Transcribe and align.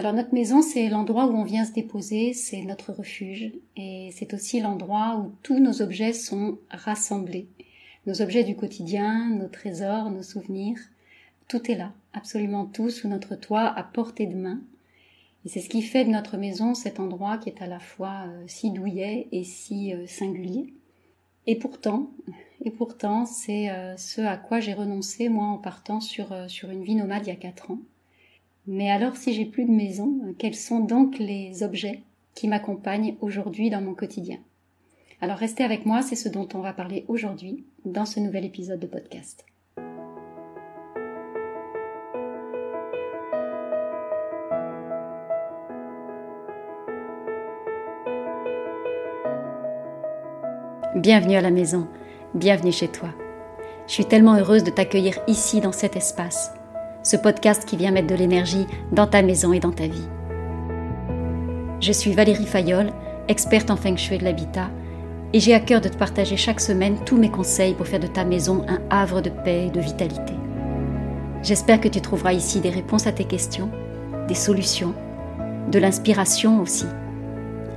Alors 0.00 0.14
notre 0.14 0.32
maison, 0.32 0.62
c'est 0.62 0.88
l'endroit 0.88 1.26
où 1.26 1.36
on 1.36 1.44
vient 1.44 1.66
se 1.66 1.72
déposer, 1.72 2.32
c'est 2.32 2.62
notre 2.62 2.94
refuge 2.94 3.52
et 3.76 4.08
c'est 4.14 4.32
aussi 4.32 4.58
l'endroit 4.58 5.18
où 5.18 5.34
tous 5.42 5.58
nos 5.58 5.82
objets 5.82 6.14
sont 6.14 6.56
rassemblés. 6.70 7.48
Nos 8.06 8.22
objets 8.22 8.42
du 8.42 8.56
quotidien, 8.56 9.28
nos 9.28 9.48
trésors, 9.48 10.08
nos 10.08 10.22
souvenirs, 10.22 10.78
tout 11.48 11.70
est 11.70 11.74
là, 11.74 11.92
absolument 12.14 12.64
tout 12.64 12.88
sous 12.88 13.08
notre 13.08 13.36
toit 13.36 13.66
à 13.66 13.82
portée 13.82 14.24
de 14.24 14.36
main. 14.36 14.62
Et 15.44 15.50
c'est 15.50 15.60
ce 15.60 15.68
qui 15.68 15.82
fait 15.82 16.06
de 16.06 16.10
notre 16.10 16.38
maison 16.38 16.72
cet 16.72 16.98
endroit 16.98 17.36
qui 17.36 17.50
est 17.50 17.60
à 17.60 17.66
la 17.66 17.78
fois 17.78 18.24
euh, 18.26 18.44
si 18.46 18.70
douillet 18.70 19.28
et 19.32 19.44
si 19.44 19.92
euh, 19.92 20.06
singulier. 20.06 20.72
Et 21.46 21.56
pourtant, 21.56 22.10
et 22.64 22.70
pourtant, 22.70 23.26
c'est 23.26 23.68
euh, 23.68 23.98
ce 23.98 24.22
à 24.22 24.38
quoi 24.38 24.60
j'ai 24.60 24.72
renoncé 24.72 25.28
moi 25.28 25.48
en 25.48 25.58
partant 25.58 26.00
sur, 26.00 26.34
sur 26.48 26.70
une 26.70 26.84
vie 26.84 26.94
nomade 26.94 27.26
il 27.26 27.28
y 27.28 27.32
a 27.32 27.36
quatre 27.36 27.70
ans. 27.70 27.80
Mais 28.66 28.90
alors 28.90 29.16
si 29.16 29.32
j'ai 29.32 29.46
plus 29.46 29.64
de 29.64 29.70
maison, 29.70 30.34
quels 30.38 30.54
sont 30.54 30.80
donc 30.80 31.18
les 31.18 31.62
objets 31.62 32.02
qui 32.34 32.46
m'accompagnent 32.46 33.16
aujourd'hui 33.20 33.70
dans 33.70 33.80
mon 33.80 33.94
quotidien? 33.94 34.38
Alors 35.22 35.38
restez 35.38 35.64
avec 35.64 35.86
moi, 35.86 36.02
c'est 36.02 36.16
ce 36.16 36.28
dont 36.28 36.48
on 36.54 36.60
va 36.60 36.72
parler 36.72 37.04
aujourd'hui 37.08 37.64
dans 37.84 38.04
ce 38.04 38.20
nouvel 38.20 38.44
épisode 38.44 38.80
de 38.80 38.86
podcast. 38.86 39.44
Bienvenue 50.96 51.36
à 51.36 51.40
la 51.40 51.50
maison, 51.50 51.88
bienvenue 52.34 52.72
chez 52.72 52.88
toi. 52.88 53.08
Je 53.86 53.94
suis 53.94 54.04
tellement 54.04 54.34
heureuse 54.34 54.64
de 54.64 54.70
t'accueillir 54.70 55.18
ici 55.26 55.60
dans 55.60 55.72
cet 55.72 55.96
espace 55.96 56.52
ce 57.02 57.16
podcast 57.16 57.64
qui 57.64 57.76
vient 57.76 57.90
mettre 57.90 58.08
de 58.08 58.14
l'énergie 58.14 58.66
dans 58.92 59.06
ta 59.06 59.22
maison 59.22 59.52
et 59.52 59.60
dans 59.60 59.72
ta 59.72 59.86
vie. 59.86 60.08
Je 61.80 61.92
suis 61.92 62.12
Valérie 62.12 62.46
Fayolle, 62.46 62.92
experte 63.28 63.70
en 63.70 63.76
feng 63.76 63.96
shui 63.96 64.18
de 64.18 64.24
l'habitat, 64.24 64.70
et 65.32 65.40
j'ai 65.40 65.54
à 65.54 65.60
cœur 65.60 65.80
de 65.80 65.88
te 65.88 65.96
partager 65.96 66.36
chaque 66.36 66.60
semaine 66.60 66.98
tous 67.06 67.16
mes 67.16 67.30
conseils 67.30 67.74
pour 67.74 67.86
faire 67.86 68.00
de 68.00 68.06
ta 68.06 68.24
maison 68.24 68.64
un 68.68 68.80
havre 68.90 69.20
de 69.20 69.30
paix 69.30 69.66
et 69.66 69.70
de 69.70 69.80
vitalité. 69.80 70.34
J'espère 71.42 71.80
que 71.80 71.88
tu 71.88 72.00
trouveras 72.00 72.34
ici 72.34 72.60
des 72.60 72.68
réponses 72.68 73.06
à 73.06 73.12
tes 73.12 73.24
questions, 73.24 73.70
des 74.28 74.34
solutions, 74.34 74.94
de 75.70 75.78
l'inspiration 75.78 76.60
aussi, 76.60 76.86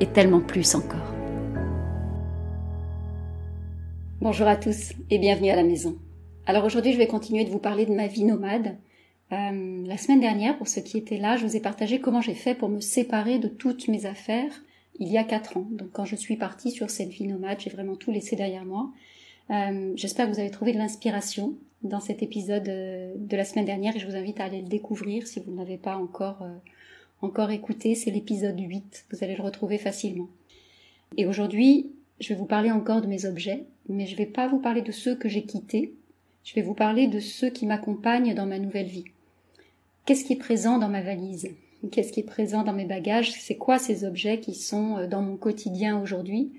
et 0.02 0.08
tellement 0.08 0.42
plus 0.42 0.76
encore. 0.76 1.14
Bonjour 4.20 4.48
à 4.48 4.56
tous 4.58 4.94
et 5.10 5.18
bienvenue 5.18 5.50
à 5.50 5.56
la 5.56 5.64
maison. 5.64 5.96
Alors 6.46 6.66
aujourd'hui 6.66 6.92
je 6.92 6.98
vais 6.98 7.08
continuer 7.08 7.46
de 7.46 7.52
vous 7.52 7.60
parler 7.60 7.86
de 7.86 7.94
ma 7.94 8.08
vie 8.08 8.26
nomade 8.26 8.76
euh, 9.34 9.84
la 9.86 9.98
semaine 9.98 10.20
dernière, 10.20 10.58
pour 10.58 10.68
ceux 10.68 10.82
qui 10.82 10.98
étaient 10.98 11.18
là, 11.18 11.38
je 11.38 11.46
vous 11.46 11.56
ai 11.56 11.60
partagé 11.60 12.00
comment 12.00 12.22
j'ai 12.22 12.36
fait 12.36 12.56
pour 12.56 12.70
me 12.70 12.80
séparer 12.80 13.40
de 13.40 13.48
toutes 13.48 13.88
mes 13.88 14.06
affaires 14.06 14.64
il 15.00 15.08
y 15.08 15.18
a 15.18 15.24
quatre 15.24 15.58
ans. 15.58 15.68
Donc 15.72 15.92
quand 15.92 16.06
je 16.06 16.16
suis 16.16 16.38
partie 16.38 16.70
sur 16.70 16.90
cette 16.90 17.10
vie 17.10 17.26
nomade, 17.26 17.60
j'ai 17.60 17.72
vraiment 17.72 17.96
tout 17.96 18.12
laissé 18.12 18.36
derrière 18.36 18.64
moi. 18.64 18.92
Euh, 19.50 19.92
j'espère 19.96 20.28
que 20.28 20.34
vous 20.34 20.40
avez 20.40 20.52
trouvé 20.52 20.72
de 20.72 20.78
l'inspiration 20.78 21.56
dans 21.82 22.00
cet 22.00 22.22
épisode 22.22 22.70
euh, 22.70 23.14
de 23.18 23.36
la 23.36 23.44
semaine 23.44 23.66
dernière 23.66 23.96
et 23.96 24.00
je 24.00 24.08
vous 24.08 24.16
invite 24.16 24.40
à 24.40 24.46
aller 24.46 24.62
le 24.62 24.68
découvrir 24.68 25.26
si 25.26 25.40
vous 25.40 25.52
ne 25.52 25.58
l'avez 25.58 25.78
pas 25.78 25.98
encore, 25.98 26.46
encore 27.22 27.50
écouté. 27.50 27.96
C'est 27.96 28.12
l'épisode 28.12 28.60
8, 28.60 29.06
vous 29.12 29.24
allez 29.24 29.36
le 29.36 29.44
retrouver 29.44 29.80
facilement. 29.80 30.28
Et 31.18 31.26
aujourd'hui, 31.26 31.92
je 32.20 32.30
vais 32.30 32.36
vous 32.36 32.46
parler 32.46 32.72
encore 32.72 33.02
de 33.02 33.08
mes 33.08 33.26
objets, 33.26 33.66
mais 33.90 34.06
je 34.06 34.14
ne 34.14 34.18
vais 34.18 34.26
pas 34.26 34.48
vous 34.48 34.60
parler 34.60 34.82
de 34.82 34.92
ceux 34.92 35.16
que 35.16 35.30
j'ai 35.30 35.44
quittés, 35.44 35.94
je 36.44 36.54
vais 36.56 36.62
vous 36.62 36.74
parler 36.74 37.08
de 37.08 37.20
ceux 37.20 37.50
qui 37.50 37.66
m'accompagnent 37.66 38.36
dans 38.36 38.46
ma 38.46 38.60
nouvelle 38.60 38.88
vie. 38.88 39.06
Qu'est-ce 40.06 40.26
qui 40.26 40.34
est 40.34 40.38
présent 40.38 40.80
dans 40.80 40.90
ma 40.90 41.02
valise? 41.02 41.50
Qu'est-ce 41.92 42.12
qui 42.12 42.20
est 42.20 42.24
présent 42.24 42.64
dans 42.64 42.74
mes 42.74 42.86
bagages? 42.86 43.32
C'est 43.32 43.56
quoi 43.56 43.80
ces 43.80 44.04
objets 44.04 44.40
qui 44.40 44.54
sont 44.54 44.98
euh, 44.98 45.08
dans 45.08 45.22
mon 45.22 45.38
quotidien 45.38 46.02
aujourd'hui? 46.02 46.52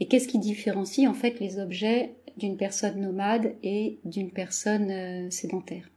Et 0.00 0.06
qu'est-ce 0.06 0.28
qui 0.28 0.38
différencie 0.38 1.08
en 1.08 1.14
fait 1.14 1.40
les 1.40 1.58
objets 1.58 2.12
d'une 2.36 2.56
personne 2.56 3.00
nomade 3.00 3.54
et 3.64 3.98
d'une 4.04 4.30
personne 4.30 4.90
euh, 4.90 5.30
sédentaire? 5.30 5.90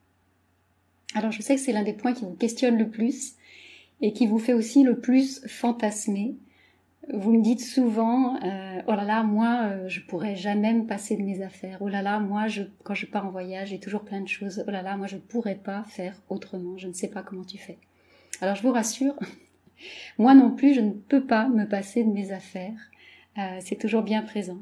Alors 1.13 1.31
je 1.31 1.41
sais 1.41 1.55
que 1.55 1.61
c'est 1.61 1.73
l'un 1.73 1.83
des 1.83 1.93
points 1.93 2.13
qui 2.13 2.25
vous 2.25 2.33
questionne 2.33 2.77
le 2.77 2.89
plus 2.89 3.33
et 4.01 4.13
qui 4.13 4.25
vous 4.25 4.39
fait 4.39 4.53
aussi 4.53 4.83
le 4.83 4.99
plus 4.99 5.45
fantasmer 5.47 6.35
vous 7.09 7.31
me 7.31 7.41
dites 7.41 7.61
souvent, 7.61 8.35
euh, 8.43 8.81
oh 8.87 8.91
là 8.91 9.03
là, 9.03 9.23
moi, 9.23 9.61
euh, 9.63 9.89
je 9.89 10.01
pourrais 10.01 10.35
jamais 10.35 10.73
me 10.73 10.85
passer 10.85 11.17
de 11.17 11.23
mes 11.23 11.41
affaires. 11.41 11.77
Oh 11.81 11.87
là 11.87 12.01
là, 12.01 12.19
moi, 12.19 12.47
je, 12.47 12.63
quand 12.83 12.93
je 12.93 13.05
pars 13.05 13.25
en 13.25 13.31
voyage, 13.31 13.69
j'ai 13.69 13.79
toujours 13.79 14.01
plein 14.01 14.21
de 14.21 14.27
choses. 14.27 14.63
Oh 14.67 14.71
là 14.71 14.81
là, 14.81 14.97
moi, 14.97 15.07
je 15.07 15.15
ne 15.15 15.21
pourrais 15.21 15.55
pas 15.55 15.83
faire 15.83 16.21
autrement. 16.29 16.77
Je 16.77 16.87
ne 16.87 16.93
sais 16.93 17.09
pas 17.09 17.23
comment 17.23 17.43
tu 17.43 17.57
fais. 17.57 17.79
Alors, 18.39 18.55
je 18.55 18.61
vous 18.61 18.71
rassure, 18.71 19.15
moi 20.17 20.33
non 20.35 20.51
plus, 20.51 20.73
je 20.73 20.81
ne 20.81 20.91
peux 20.91 21.25
pas 21.25 21.47
me 21.49 21.65
passer 21.65 22.03
de 22.03 22.11
mes 22.11 22.31
affaires. 22.31 22.91
Euh, 23.37 23.57
c'est 23.61 23.77
toujours 23.77 24.03
bien 24.03 24.21
présent. 24.21 24.61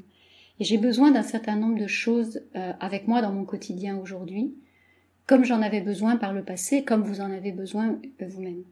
Et 0.60 0.64
j'ai 0.64 0.78
besoin 0.78 1.10
d'un 1.10 1.22
certain 1.22 1.56
nombre 1.56 1.78
de 1.78 1.86
choses 1.86 2.42
euh, 2.54 2.72
avec 2.80 3.08
moi 3.08 3.22
dans 3.22 3.32
mon 3.32 3.44
quotidien 3.44 3.96
aujourd'hui, 3.98 4.54
comme 5.26 5.44
j'en 5.44 5.62
avais 5.62 5.80
besoin 5.80 6.16
par 6.16 6.32
le 6.32 6.42
passé, 6.42 6.84
comme 6.84 7.02
vous 7.02 7.20
en 7.20 7.30
avez 7.30 7.52
besoin 7.52 7.98
vous-même. 8.20 8.62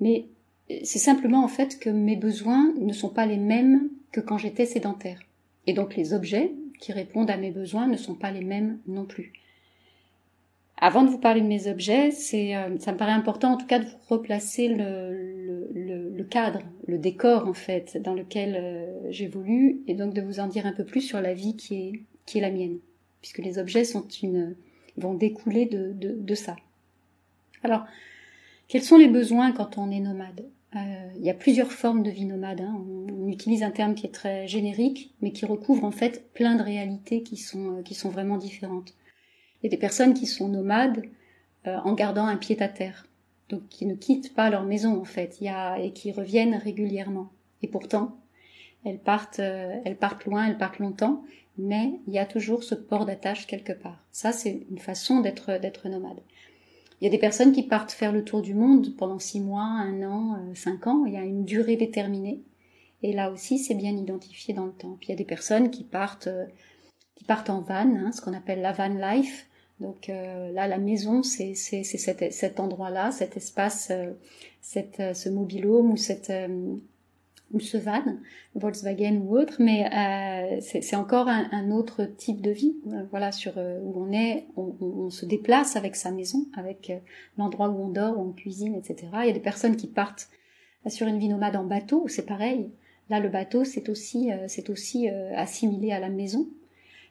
Mais 0.00 0.26
c'est 0.68 0.98
simplement 0.98 1.44
en 1.44 1.48
fait 1.48 1.78
que 1.78 1.90
mes 1.90 2.16
besoins 2.16 2.72
ne 2.78 2.92
sont 2.92 3.10
pas 3.10 3.26
les 3.26 3.36
mêmes 3.36 3.90
que 4.12 4.20
quand 4.20 4.38
j'étais 4.38 4.66
sédentaire. 4.66 5.20
Et 5.66 5.72
donc 5.72 5.96
les 5.96 6.14
objets 6.14 6.52
qui 6.80 6.92
répondent 6.92 7.30
à 7.30 7.36
mes 7.36 7.50
besoins 7.50 7.86
ne 7.86 7.96
sont 7.96 8.14
pas 8.14 8.30
les 8.30 8.44
mêmes 8.44 8.78
non 8.86 9.04
plus. 9.04 9.32
Avant 10.76 11.02
de 11.02 11.08
vous 11.08 11.18
parler 11.18 11.40
de 11.40 11.46
mes 11.46 11.68
objets, 11.68 12.10
c'est, 12.10 12.56
euh, 12.56 12.78
ça 12.78 12.92
me 12.92 12.98
paraît 12.98 13.12
important 13.12 13.52
en 13.52 13.56
tout 13.56 13.66
cas 13.66 13.78
de 13.78 13.84
vous 13.84 13.96
replacer 14.08 14.68
le, 14.68 16.22
cadre, 16.24 16.60
le 16.86 16.98
décor 16.98 17.46
en 17.46 17.54
fait 17.54 17.96
dans 18.02 18.14
lequel 18.14 18.56
euh, 18.56 19.10
j'évolue 19.10 19.82
et 19.86 19.94
donc 19.94 20.14
de 20.14 20.22
vous 20.22 20.40
en 20.40 20.46
dire 20.46 20.66
un 20.66 20.72
peu 20.72 20.84
plus 20.84 21.02
sur 21.02 21.20
la 21.20 21.32
vie 21.32 21.56
qui 21.56 21.76
est, 21.76 21.92
qui 22.26 22.38
est 22.38 22.40
la 22.40 22.50
mienne, 22.50 22.78
puisque 23.20 23.38
les 23.38 23.58
objets 23.58 23.84
sont 23.84 24.06
une, 24.22 24.56
vont 24.96 25.14
découler 25.14 25.66
de, 25.66 25.92
de, 25.92 26.16
de 26.18 26.34
ça. 26.34 26.56
Alors, 27.62 27.84
quels 28.74 28.82
sont 28.82 28.96
les 28.96 29.06
besoins 29.06 29.52
quand 29.52 29.78
on 29.78 29.92
est 29.92 30.00
nomade? 30.00 30.50
Euh, 30.74 30.78
Il 31.14 31.24
y 31.24 31.30
a 31.30 31.34
plusieurs 31.34 31.70
formes 31.70 32.02
de 32.02 32.10
vie 32.10 32.24
nomade. 32.24 32.60
Hein. 32.60 32.74
On, 32.76 33.28
utilise 33.28 33.62
un 33.62 33.70
terme 33.70 33.94
qui 33.94 34.04
est 34.04 34.10
très 34.10 34.48
générique, 34.48 35.14
mais 35.22 35.30
qui 35.30 35.46
recouvre 35.46 35.84
en 35.84 35.92
fait 35.92 36.32
plein 36.32 36.56
de 36.56 36.62
réalités 36.62 37.22
qui 37.22 37.36
sont, 37.36 37.76
euh, 37.78 38.08
vraiment 38.10 38.36
différentes. 38.36 38.94
Il 39.62 39.66
y 39.66 39.68
a 39.68 39.70
des 39.70 39.76
personnes 39.76 40.12
qui 40.12 40.26
sont 40.26 40.48
nomades 40.48 41.04
euh, 41.68 41.76
en 41.84 41.92
gardant 41.92 42.26
un 42.26 42.36
pied 42.36 42.60
à 42.60 42.66
terre, 42.66 43.06
donc 43.48 43.68
qui 43.68 43.86
ne 43.86 43.94
quittent 43.94 44.34
pas 44.34 44.50
leur 44.50 44.64
maison 44.64 45.00
en 45.00 45.04
fait, 45.04 45.38
et 45.40 45.92
qui 45.92 46.10
reviennent 46.10 46.56
régulièrement. 46.56 47.30
Et 47.62 47.68
pourtant, 47.68 48.16
elles 48.84 48.98
partent, 48.98 49.38
elles 49.38 49.96
partent 49.96 50.24
loin, 50.24 50.48
elles 50.48 50.58
partent 50.58 50.80
longtemps, 50.80 51.22
mais 51.58 51.92
il 52.08 52.12
y 52.12 52.18
a 52.18 52.26
toujours 52.26 52.64
ce 52.64 52.74
port 52.74 53.06
d'attache 53.06 53.46
quelque 53.46 53.72
part. 53.72 54.04
Ça, 54.10 54.32
c'est 54.32 54.66
une 54.68 54.80
façon 54.80 55.20
d'être 55.20 55.88
nomade. 55.88 56.18
Il 57.00 57.04
y 57.04 57.08
a 57.08 57.10
des 57.10 57.18
personnes 57.18 57.52
qui 57.52 57.62
partent 57.62 57.92
faire 57.92 58.12
le 58.12 58.24
tour 58.24 58.42
du 58.42 58.54
monde 58.54 58.94
pendant 58.96 59.18
six 59.18 59.40
mois, 59.40 59.64
un 59.64 60.02
an, 60.02 60.34
euh, 60.34 60.54
cinq 60.54 60.86
ans. 60.86 61.04
Il 61.06 61.12
y 61.12 61.16
a 61.16 61.24
une 61.24 61.44
durée 61.44 61.76
déterminée. 61.76 62.40
Et 63.02 63.12
là 63.12 63.30
aussi, 63.30 63.58
c'est 63.58 63.74
bien 63.74 63.96
identifié 63.96 64.54
dans 64.54 64.66
le 64.66 64.72
temps. 64.72 64.96
Puis 64.98 65.08
il 65.08 65.10
y 65.10 65.14
a 65.14 65.18
des 65.18 65.24
personnes 65.24 65.70
qui 65.70 65.84
partent, 65.84 66.28
euh, 66.28 66.46
qui 67.16 67.24
partent 67.24 67.50
en 67.50 67.60
van, 67.60 67.94
hein, 67.96 68.12
ce 68.12 68.20
qu'on 68.20 68.32
appelle 68.32 68.60
la 68.60 68.72
van 68.72 68.88
life. 68.88 69.48
Donc 69.80 70.08
euh, 70.08 70.52
là, 70.52 70.68
la 70.68 70.78
maison, 70.78 71.22
c'est 71.22 71.54
cet, 71.54 72.60
endroit-là, 72.60 73.10
cet 73.10 73.36
espace, 73.36 73.92
cette, 74.60 75.02
ce 75.14 75.28
mobilhome 75.28 75.90
ou 75.90 75.96
cette, 75.96 76.32
ou 77.54 77.60
ce 77.60 77.76
van, 77.76 78.02
Volkswagen 78.56 79.22
ou 79.24 79.38
autre, 79.38 79.56
mais 79.60 79.86
euh, 79.86 80.58
c'est 80.60 80.96
encore 80.96 81.28
un, 81.28 81.70
autre 81.70 82.04
type 82.04 82.42
de 82.42 82.50
vie, 82.50 82.76
euh, 82.88 83.04
voilà, 83.10 83.32
sur 83.32 83.52
euh, 83.56 83.78
où 83.80 84.04
on 84.04 84.12
est, 84.12 84.48
on, 84.56 85.08
se 85.08 85.24
déplace 85.24 85.76
avec 85.76 85.94
sa 85.94 86.10
maison, 86.10 86.46
avec 86.56 86.92
l'endroit 87.38 87.68
où 87.68 87.80
on 87.80 87.88
dort, 87.88 88.18
où 88.18 88.28
on 88.28 88.32
cuisine, 88.32 88.74
etc. 88.74 89.06
Il 89.20 89.26
y 89.26 89.30
a 89.30 89.32
des 89.32 89.40
personnes 89.40 89.76
qui 89.76 89.86
partent 89.86 90.28
sur 90.88 91.06
une 91.06 91.18
vie 91.18 91.28
nomade 91.28 91.56
en 91.56 91.64
bateau, 91.64 92.06
c'est 92.08 92.26
pareil. 92.26 92.70
Là, 93.08 93.20
le 93.20 93.28
bateau, 93.28 93.64
c'est 93.64 93.88
aussi, 93.88 94.30
c'est 94.48 94.70
aussi 94.70 95.08
assimilé 95.08 95.92
à 95.92 96.00
la 96.00 96.08
maison. 96.08 96.48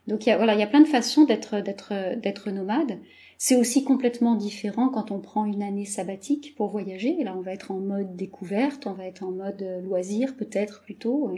Donc, 0.07 0.25
il 0.25 0.29
y 0.29 0.31
a, 0.31 0.37
voilà, 0.37 0.53
il 0.53 0.59
y 0.59 0.63
a 0.63 0.67
plein 0.67 0.81
de 0.81 0.87
façons 0.87 1.23
d'être, 1.23 1.61
d'être, 1.61 1.93
d'être 2.19 2.51
nomade. 2.51 2.99
C'est 3.37 3.55
aussi 3.55 3.83
complètement 3.83 4.35
différent 4.35 4.87
quand 4.87 5.11
on 5.11 5.19
prend 5.19 5.45
une 5.45 5.63
année 5.63 5.83
sabbatique 5.83 6.55
pour 6.55 6.69
voyager. 6.69 7.21
là, 7.23 7.35
on 7.37 7.41
va 7.41 7.51
être 7.51 7.71
en 7.71 7.79
mode 7.79 8.15
découverte, 8.15 8.87
on 8.87 8.93
va 8.93 9.05
être 9.05 9.21
en 9.23 9.31
mode 9.31 9.61
euh, 9.61 9.81
loisir 9.81 10.37
peut-être 10.37 10.81
plutôt. 10.81 11.35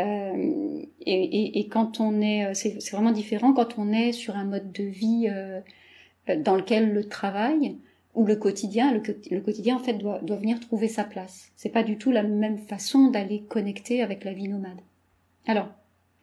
Euh, 0.00 0.82
et, 1.06 1.68
quand 1.70 2.00
on 2.00 2.20
est, 2.20 2.46
euh, 2.46 2.54
c'est 2.54 2.90
vraiment 2.90 3.12
différent 3.12 3.52
quand 3.52 3.78
on 3.78 3.92
est 3.92 4.10
sur 4.10 4.36
un 4.36 4.44
mode 4.44 4.72
de 4.72 4.82
vie 4.82 5.28
dans 6.44 6.56
lequel 6.56 6.92
le 6.92 7.08
travail 7.08 7.76
ou 8.16 8.26
le 8.26 8.34
quotidien, 8.34 8.92
le, 8.92 9.40
quotidien 9.40 9.76
en 9.76 9.78
fait 9.78 9.94
doit, 9.94 10.18
doit 10.22 10.38
venir 10.38 10.58
trouver 10.58 10.88
sa 10.88 11.04
place. 11.04 11.52
C'est 11.54 11.68
pas 11.68 11.84
du 11.84 11.98
tout 11.98 12.10
la 12.10 12.24
même 12.24 12.58
façon 12.58 13.12
d'aller 13.12 13.42
connecter 13.42 14.02
avec 14.02 14.24
la 14.24 14.32
vie 14.32 14.48
nomade. 14.48 14.80
Alors, 15.46 15.68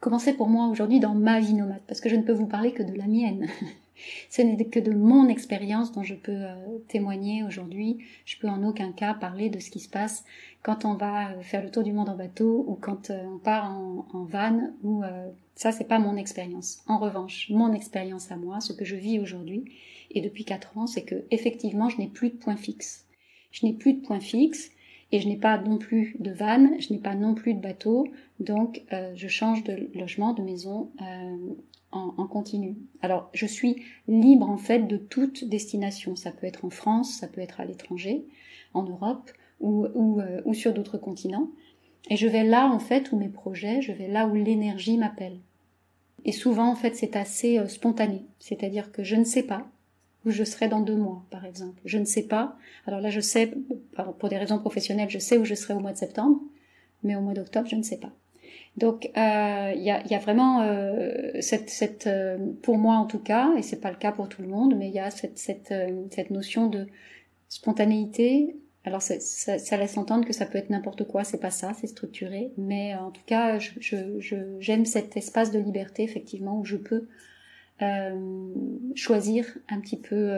commencer 0.06 0.34
pour 0.34 0.50
moi 0.50 0.68
aujourd'hui 0.68 1.00
dans 1.00 1.16
ma 1.16 1.40
vie 1.40 1.56
nomade, 1.56 1.81
parce 1.88 2.00
que 2.00 2.10
je 2.10 2.16
ne 2.16 2.22
peux 2.22 2.31
vous 2.31 2.46
parler 2.46 2.74
que 2.74 2.84
de 2.84 2.94
la 2.94 3.07
mienne. 3.07 3.48
Ce 4.30 4.44
n'est 4.44 4.66
que 4.66 4.80
de 4.80 4.92
mon 4.92 5.28
expérience 5.30 5.92
dont 5.94 6.04
je 6.04 6.13
peux 6.13 6.31
euh, 6.31 6.78
témoigner 6.88 7.44
aujourd'hui. 7.44 8.06
Je 8.24 8.38
peux 8.38 8.48
en 8.48 8.63
aucun 8.63 8.92
cas 8.92 9.16
parler 9.16 9.50
de 9.50 9.57
ce 9.57 9.72
qui 9.72 9.80
se 9.80 9.90
passe 9.90 10.24
quand 10.62 10.86
on 10.86 10.94
va 10.94 11.31
euh, 11.31 11.42
faire 11.42 11.63
le 11.63 11.72
tour 11.72 11.81
du 11.81 11.92
monde 11.92 12.10
en 12.10 12.16
bateau 12.16 12.66
ou 12.68 12.75
quand 12.75 13.10
euh, 13.10 13.24
on 13.34 13.40
part 13.40 13.72
en, 13.72 14.06
en 14.13 14.25
van 14.25 14.74
ou 14.84 15.02
ça 15.56 15.72
c'est 15.72 15.88
pas 15.88 15.98
mon 15.98 16.18
expérience. 16.18 16.84
En 16.86 17.00
revanche, 17.00 17.50
mon 17.50 17.74
expérience 17.74 18.31
à 18.31 18.36
moi, 18.36 18.60
ce 18.60 18.74
que 18.74 18.86
je 18.86 18.96
vis 18.96 19.18
aujourd'hui 19.18 19.66
et 20.12 20.22
depuis 20.22 20.46
quatre 20.46 20.78
ans, 20.78 20.86
c'est 20.86 21.04
que 21.04 21.24
effectivement 21.31 21.90
je 21.90 21.98
n'ai 21.98 22.10
plus 22.10 22.30
de 22.30 22.36
point 22.36 22.57
fixe. 22.57 23.07
Je 23.50 23.66
n'ai 23.66 23.74
plus 23.74 23.94
de 23.94 24.06
point 24.06 24.19
fixe 24.19 24.69
et 25.12 25.19
je 25.19 25.28
n'ai 25.28 25.38
pas 25.38 25.57
non 25.57 25.78
plus 25.78 26.16
de 26.19 26.31
van, 26.31 26.80
je 26.80 26.92
n'ai 26.92 27.00
pas 27.00 27.16
non 27.16 27.36
plus 27.36 27.54
de 27.54 27.62
bateau, 27.62 28.07
donc 28.40 28.84
je 29.13 29.28
change 29.28 29.63
de 29.63 29.90
logement, 29.94 30.34
de 30.34 30.42
maison 30.42 30.90
en, 31.96 32.28
continu. 32.28 32.75
Alors, 33.02 33.30
je 33.34 33.46
suis 33.46 33.84
libre 34.07 34.50
en 34.50 34.57
fait 34.57 34.88
de 34.88 34.98
toute 34.98 35.46
destination. 35.46 36.16
Ça 36.16 36.31
peut 36.31 36.48
être 36.48 36.66
en 36.66 36.69
France, 36.69 37.18
ça 37.19 37.28
peut 37.28 37.42
être 37.42 37.60
à 37.60 37.66
l'étranger, 37.66 38.25
en 38.74 38.84
Europe 38.84 39.31
ou, 39.60 39.88
ou, 39.94 40.19
euh, 40.19 40.42
ou 40.46 40.54
sur 40.54 40.74
d'autres 40.74 40.98
continents. 40.98 41.50
Et 42.10 42.18
je 42.18 42.28
vais 42.28 42.44
là 42.44 42.68
en 42.68 42.80
fait 42.80 43.12
où 43.12 43.18
mes 43.18 43.30
projets, 43.30 43.81
je 43.81 43.92
vais 43.92 44.07
là 44.07 44.28
où 44.28 44.36
l'énergie 44.36 44.98
m'appelle. 44.98 45.40
Et 46.24 46.31
souvent 46.31 46.69
en 46.69 46.75
fait 46.75 46.96
c'est 46.96 47.16
assez 47.16 47.57
euh, 47.57 47.68
spontané, 47.68 48.25
c'est-à-dire 48.40 48.92
que 48.92 49.04
je 49.04 49.16
ne 49.16 49.24
sais 49.24 49.44
pas 49.44 49.68
où 50.25 50.31
je 50.31 50.44
serai 50.44 50.68
dans 50.68 50.81
deux 50.81 50.95
mois 50.95 51.24
par 51.30 51.45
exemple. 51.45 51.81
Je 51.86 51.98
ne 51.98 52.06
sais 52.06 52.24
pas. 52.24 52.57
Alors 52.88 53.01
là 53.01 53.10
je 53.10 53.19
sais, 53.19 53.54
pour 54.19 54.30
des 54.30 54.38
raisons 54.38 54.60
professionnelles, 54.60 55.10
je 55.10 55.19
sais 55.19 55.38
où 55.38 55.45
je 55.45 55.56
serai 55.56 55.74
au 55.74 55.80
mois 55.80 55.94
de 55.94 55.98
septembre, 55.98 56.39
mais 57.04 57.16
au 57.16 57.22
mois 57.22 57.33
d'octobre 57.33 57.68
je 57.69 57.75
ne 57.75 57.83
sais 57.83 57.98
pas. 57.98 58.12
Donc 58.77 59.10
euh, 59.18 59.74
il 59.75 59.83
y, 59.83 59.89
a, 59.92 60.19
vraiment 60.19 60.62
euh, 60.63 61.31
cette, 61.39 62.07
euh, 62.07 62.38
pour 62.62 62.77
moi 62.77 62.95
en 62.95 63.06
tout 63.06 63.19
cas, 63.19 63.54
et 63.57 63.62
c'est 63.62 63.80
pas 63.80 63.89
le 63.89 63.95
cas 63.95 64.12
pour 64.12 64.27
tout 64.27 64.42
le 64.42 64.50
monde, 64.50 64.75
mais 64.75 64.89
il 64.89 64.94
y 64.94 65.00
a 65.00 65.10
cette, 65.12 65.72
notion 66.30 66.68
de 66.68 66.88
spontanéité. 67.48 68.57
Alors 68.83 69.01
ça, 69.01 69.78
laisse 69.78 69.98
entendre 69.98 70.25
que 70.25 70.33
ça 70.33 70.45
peut 70.45 70.57
être 70.57 70.69
n'importe 70.69 71.06
quoi, 71.06 71.24
c'est 71.24 71.39
pas 71.39 71.51
ça, 71.51 71.71
c'est 71.80 71.88
structuré, 71.88 72.51
mais 72.57 72.94
en 72.95 73.12
tout 73.12 73.24
cas, 73.25 73.57
j'aime 74.60 74.86
cet 74.86 75.18
espace 75.18 75.51
de 75.51 75.60
liberté 75.60 76.04
effectivement 76.04 76.60
où 76.60 76.66
je 76.66 76.75
peux 76.75 77.07
choisir 78.95 79.45
un 79.69 79.80
petit 79.80 79.98
peu 79.98 80.31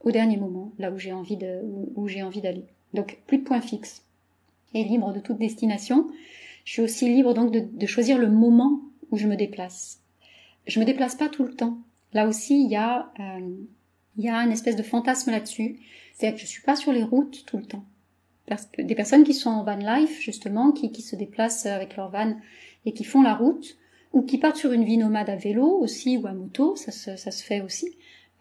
au 0.00 0.10
dernier 0.10 0.36
moment, 0.36 0.72
là 0.78 0.90
où 0.90 0.98
j'ai 0.98 1.12
envie 1.12 1.36
de, 1.36 1.60
où 1.94 2.08
j'ai 2.08 2.22
envie 2.22 2.40
d'aller. 2.40 2.64
Donc 2.92 3.18
plus 3.26 3.38
de 3.38 3.44
points 3.44 3.60
fixes 3.60 4.02
et 4.74 4.84
libre 4.84 5.12
de 5.12 5.20
toute 5.20 5.38
destination. 5.38 6.08
Je 6.64 6.72
suis 6.72 6.82
aussi 6.82 7.08
libre 7.08 7.34
donc 7.34 7.52
de, 7.52 7.86
choisir 7.86 8.18
le 8.18 8.28
moment 8.28 8.80
où 9.10 9.16
je 9.16 9.26
me 9.26 9.36
déplace. 9.36 10.00
Je 10.66 10.80
me 10.80 10.84
déplace 10.84 11.14
pas 11.14 11.28
tout 11.28 11.44
le 11.44 11.54
temps. 11.54 11.78
Là 12.12 12.26
aussi, 12.26 12.62
il 12.62 12.70
y 12.70 12.76
a, 12.76 13.12
euh, 13.20 13.54
il 14.16 14.24
y 14.24 14.28
a 14.28 14.36
une 14.38 14.52
espèce 14.52 14.76
de 14.76 14.82
fantasme 14.82 15.30
là-dessus. 15.30 15.80
C'est-à-dire 16.14 16.36
que 16.36 16.42
je 16.42 16.46
suis 16.46 16.62
pas 16.62 16.76
sur 16.76 16.92
les 16.92 17.02
routes 17.02 17.44
tout 17.46 17.58
le 17.58 17.64
temps. 17.64 17.84
Parce 18.46 18.66
que 18.66 18.82
des 18.82 18.94
personnes 18.94 19.24
qui 19.24 19.34
sont 19.34 19.50
en 19.50 19.64
van 19.64 19.76
life, 19.76 20.20
justement, 20.20 20.72
qui, 20.72 20.92
qui 20.92 21.02
se 21.02 21.16
déplacent 21.16 21.66
avec 21.66 21.96
leur 21.96 22.10
van 22.10 22.36
et 22.86 22.92
qui 22.92 23.04
font 23.04 23.22
la 23.22 23.34
route, 23.34 23.78
ou 24.14 24.22
qui 24.22 24.38
partent 24.38 24.56
sur 24.56 24.72
une 24.72 24.84
vie 24.84 24.96
nomade 24.96 25.28
à 25.28 25.36
vélo 25.36 25.66
aussi, 25.66 26.16
ou 26.16 26.26
à 26.26 26.32
moto, 26.32 26.76
ça 26.76 26.92
se, 26.92 27.16
ça 27.16 27.30
se 27.30 27.42
fait 27.42 27.60
aussi. 27.60 27.90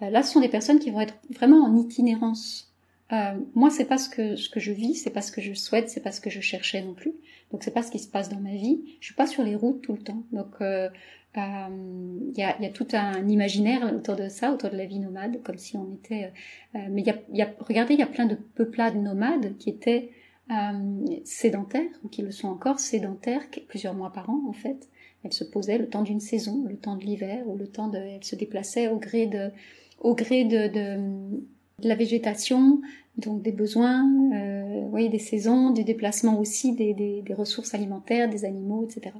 Euh, 0.01 0.09
là, 0.09 0.23
ce 0.23 0.31
sont 0.31 0.39
des 0.39 0.49
personnes 0.49 0.79
qui 0.79 0.91
vont 0.91 1.01
être 1.01 1.15
vraiment 1.29 1.63
en 1.65 1.75
itinérance. 1.75 2.73
Euh, 3.11 3.33
moi, 3.53 3.69
c'est 3.69 3.85
pas 3.85 3.97
ce 3.97 4.09
que 4.09 4.35
ce 4.35 4.49
que 4.49 4.59
je 4.59 4.71
vis, 4.71 4.95
c'est 4.95 5.09
pas 5.09 5.21
ce 5.21 5.31
que 5.31 5.41
je 5.41 5.53
souhaite, 5.53 5.89
c'est 5.89 6.01
pas 6.01 6.11
ce 6.11 6.21
que 6.21 6.29
je 6.29 6.39
cherchais 6.39 6.81
non 6.81 6.93
plus. 6.93 7.13
Donc 7.53 7.63
c'est 7.63 7.71
pas 7.71 7.83
ce 7.83 7.91
qui 7.91 7.99
se 7.99 8.07
passe 8.07 8.29
dans 8.29 8.39
ma 8.39 8.55
vie. 8.55 8.81
Je 8.99 9.05
suis 9.05 9.15
pas 9.15 9.27
sur 9.27 9.43
les 9.43 9.55
routes 9.55 9.81
tout 9.81 9.93
le 9.93 9.99
temps. 9.99 10.23
Donc 10.31 10.55
euh, 10.59 10.89
il 11.35 11.39
euh, 11.39 12.31
y, 12.35 12.43
a, 12.43 12.59
y, 12.59 12.65
a, 12.65 12.69
tout 12.69 12.87
un 12.93 13.27
imaginaire 13.27 13.93
autour 13.93 14.15
de 14.15 14.27
ça, 14.27 14.51
autour 14.51 14.71
de 14.71 14.75
la 14.75 14.85
vie 14.85 14.99
nomade, 14.99 15.41
comme 15.43 15.59
si 15.59 15.77
on 15.77 15.93
était. 15.93 16.33
Euh, 16.75 16.79
mais 16.89 17.01
il 17.01 17.07
y 17.07 17.11
a, 17.11 17.15
y 17.31 17.41
a, 17.43 17.53
regardez, 17.59 17.93
il 17.93 17.99
y 17.99 18.03
a 18.03 18.07
plein 18.07 18.25
de 18.25 18.35
peuplades 18.35 18.95
nomades 18.95 19.55
qui 19.57 19.69
étaient 19.69 20.11
sédentaires 21.23 21.89
ou 22.03 22.09
qui 22.09 22.21
le 22.21 22.29
sont 22.29 22.49
encore 22.49 22.79
sédentaires, 22.79 23.41
plusieurs 23.67 23.95
mois 23.95 24.11
par 24.11 24.29
an 24.29 24.43
en 24.47 24.53
fait. 24.53 24.89
Elles 25.23 25.33
se 25.33 25.43
posaient 25.43 25.77
le 25.77 25.87
temps 25.87 26.03
d'une 26.03 26.19
saison, 26.19 26.65
le 26.67 26.75
temps 26.75 26.95
de 26.97 27.03
l'hiver 27.03 27.47
ou 27.47 27.57
le 27.57 27.67
temps 27.67 27.87
de. 27.87 27.97
Elles 27.97 28.23
se 28.23 28.35
déplaçaient 28.35 28.89
au 28.89 28.97
gré 28.97 29.27
de, 29.27 29.51
au 29.99 30.15
gré 30.15 30.43
de, 30.43 30.67
de, 30.67 31.39
de 31.79 31.87
la 31.87 31.95
végétation, 31.95 32.81
donc 33.17 33.41
des 33.41 33.51
besoins, 33.51 34.05
euh, 34.33 34.87
oui, 34.91 35.09
des 35.09 35.19
saisons, 35.19 35.69
des 35.69 35.83
déplacements 35.83 36.39
aussi, 36.39 36.73
des, 36.73 36.93
des, 36.93 37.21
des, 37.21 37.33
ressources 37.33 37.73
alimentaires, 37.73 38.29
des 38.29 38.45
animaux, 38.45 38.85
etc. 38.85 39.15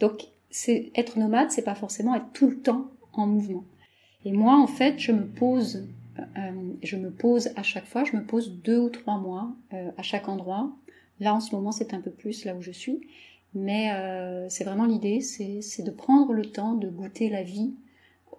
Donc, 0.00 0.24
c'est 0.50 0.90
être 0.94 1.18
nomade, 1.18 1.50
c'est 1.50 1.62
pas 1.62 1.74
forcément 1.74 2.14
être 2.14 2.32
tout 2.32 2.48
le 2.48 2.58
temps 2.58 2.90
en 3.12 3.26
mouvement. 3.26 3.64
Et 4.24 4.32
moi, 4.32 4.56
en 4.58 4.66
fait, 4.66 4.98
je 4.98 5.12
me 5.12 5.26
pose, 5.26 5.86
euh, 6.18 6.72
je 6.82 6.96
me 6.96 7.10
pose 7.10 7.50
à 7.56 7.62
chaque 7.62 7.86
fois, 7.86 8.04
je 8.04 8.16
me 8.16 8.24
pose 8.24 8.60
deux 8.62 8.78
ou 8.78 8.88
trois 8.88 9.18
mois 9.18 9.54
euh, 9.74 9.90
à 9.96 10.02
chaque 10.02 10.28
endroit. 10.28 10.72
Là, 11.20 11.34
en 11.34 11.40
ce 11.40 11.54
moment, 11.54 11.72
c'est 11.72 11.94
un 11.94 12.00
peu 12.00 12.10
plus 12.10 12.44
là 12.44 12.54
où 12.54 12.62
je 12.62 12.70
suis, 12.70 13.00
mais 13.54 13.92
euh, 13.92 14.48
c'est 14.48 14.64
vraiment 14.64 14.86
l'idée, 14.86 15.20
c'est 15.20 15.82
de 15.82 15.90
prendre 15.90 16.32
le 16.32 16.46
temps 16.46 16.74
de 16.74 16.88
goûter 16.88 17.28
la 17.28 17.42
vie 17.42 17.72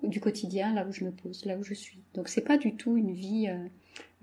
du 0.04 0.22
quotidien, 0.22 0.74
là 0.74 0.86
où 0.88 0.94
je 0.94 1.04
me 1.04 1.12
pose, 1.12 1.46
là 1.46 1.58
où 1.58 1.64
je 1.64 1.74
suis. 1.74 2.00
Donc, 2.14 2.30
c'est 2.30 2.42
pas 2.42 2.58
du 2.58 2.76
tout 2.76 2.96
une 2.96 3.12
vie 3.12 3.48
euh, 3.50 3.68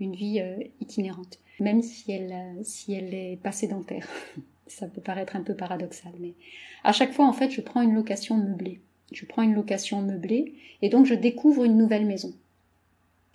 une 0.01 0.15
vie 0.15 0.41
euh, 0.41 0.59
itinérante, 0.81 1.39
même 1.61 1.83
si 1.83 2.13
elle, 2.13 2.33
euh, 2.33 2.63
si 2.63 2.93
elle 2.93 3.15
est 3.15 3.39
pas 3.43 3.53
sédentaire. 3.53 4.07
Ça 4.67 4.89
peut 4.89 5.01
paraître 5.01 5.37
un 5.37 5.43
peu 5.43 5.55
paradoxal, 5.55 6.13
mais 6.19 6.35
à 6.83 6.93
chaque 6.93 7.13
fois, 7.13 7.27
en 7.27 7.33
fait, 7.33 7.51
je 7.51 7.61
prends 7.61 7.83
une 7.83 7.95
location 7.95 8.37
meublée. 8.37 8.81
Je 9.13 9.25
prends 9.25 9.43
une 9.43 9.55
location 9.55 10.03
meublée 10.03 10.55
et 10.83 10.89
donc 10.89 11.07
je 11.07 11.15
découvre 11.15 11.65
une 11.65 11.77
nouvelle 11.77 12.05
maison. 12.05 12.35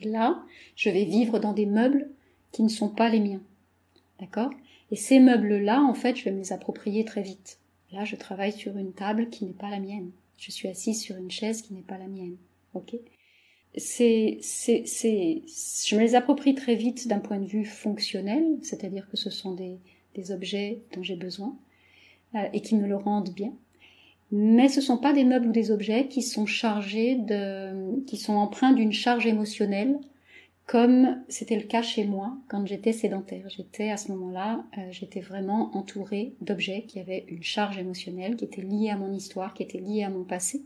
Là, 0.04 0.44
je 0.76 0.90
vais 0.90 1.06
vivre 1.06 1.40
dans 1.40 1.54
des 1.54 1.66
meubles 1.66 2.10
qui 2.52 2.64
ne 2.64 2.68
sont 2.68 2.90
pas 2.90 3.08
les 3.08 3.22
miens. 3.22 3.42
D'accord? 4.20 4.52
Et 4.92 4.96
ces 4.96 5.20
meubles-là, 5.20 5.82
en 5.82 5.94
fait, 5.94 6.18
je 6.18 6.26
vais 6.26 6.32
me 6.32 6.40
les 6.40 6.54
approprier 6.54 7.06
très 7.06 7.22
vite. 7.22 7.60
Là, 7.92 8.06
je 8.06 8.16
travaille 8.16 8.52
sur 8.52 8.78
une 8.78 8.94
table 8.94 9.30
qui 9.30 9.46
n'est 9.46 9.54
pas 9.54 9.70
la 9.70 9.80
mienne. 9.80 10.12
Je 10.38 10.52
suis 10.52 10.68
assise 10.68 11.02
sur 11.02 11.16
une 11.18 11.32
chaise 11.32 11.62
qui 11.62 11.74
n'est 11.74 11.82
pas 11.82 11.98
la 11.98 12.08
mienne. 12.08 12.36
Ok? 12.74 12.96
C'est, 13.78 14.40
c'est, 14.42 14.84
c'est, 14.86 15.44
je 15.86 15.96
me 15.96 16.02
les 16.02 16.16
approprie 16.16 16.56
très 16.56 16.76
vite 16.76 17.08
d'un 17.08 17.20
point 17.20 17.40
de 17.40 17.46
vue 17.46 17.66
fonctionnel, 17.66 18.58
c'est-à-dire 18.62 19.08
que 19.10 19.16
ce 19.16 19.30
sont 19.30 19.54
des, 19.54 19.78
des 20.16 20.32
objets 20.32 20.82
dont 20.94 21.04
j'ai 21.04 21.16
besoin 21.16 21.56
euh, 22.36 22.44
et 22.52 22.62
qui 22.62 22.76
me 22.76 22.88
le 22.88 22.98
rendent 22.98 23.34
bien. 23.34 23.54
Mais 24.32 24.70
ce 24.70 24.82
sont 24.82 24.98
pas 24.98 25.14
des 25.14 25.24
meubles 25.26 25.48
ou 25.48 25.52
des 25.52 25.72
objets 25.72 26.08
qui 26.08 26.22
sont 26.22 26.46
chargés 26.46 27.16
de, 27.16 28.02
qui 28.06 28.18
sont 28.18 28.34
empreints 28.34 28.74
d'une 28.74 28.94
charge 28.94 29.28
émotionnelle, 29.28 30.00
comme 30.72 31.22
c'était 31.28 31.58
le 31.58 31.64
cas 31.64 31.82
chez 31.82 32.06
moi 32.06 32.38
quand 32.48 32.66
j'étais 32.66 32.94
sédentaire. 32.94 33.50
J'étais 33.50 33.90
à 33.90 33.98
ce 33.98 34.10
moment-là, 34.14 34.64
euh, 34.78 34.88
j'étais 34.90 35.20
vraiment 35.20 35.76
entourée 35.76 36.34
d'objets 36.40 36.84
qui 36.88 36.98
avaient 37.02 37.26
une 37.28 37.44
charge 37.44 37.78
émotionnelle, 37.78 38.38
qui 38.38 38.46
étaient 38.46 38.62
liés 38.62 38.90
à 38.90 38.96
mon 38.96 39.12
histoire, 39.12 39.54
qui 39.54 39.64
étaient 39.64 39.82
liés 39.82 40.04
à 40.04 40.10
mon 40.10 40.24
passé. 40.24 40.64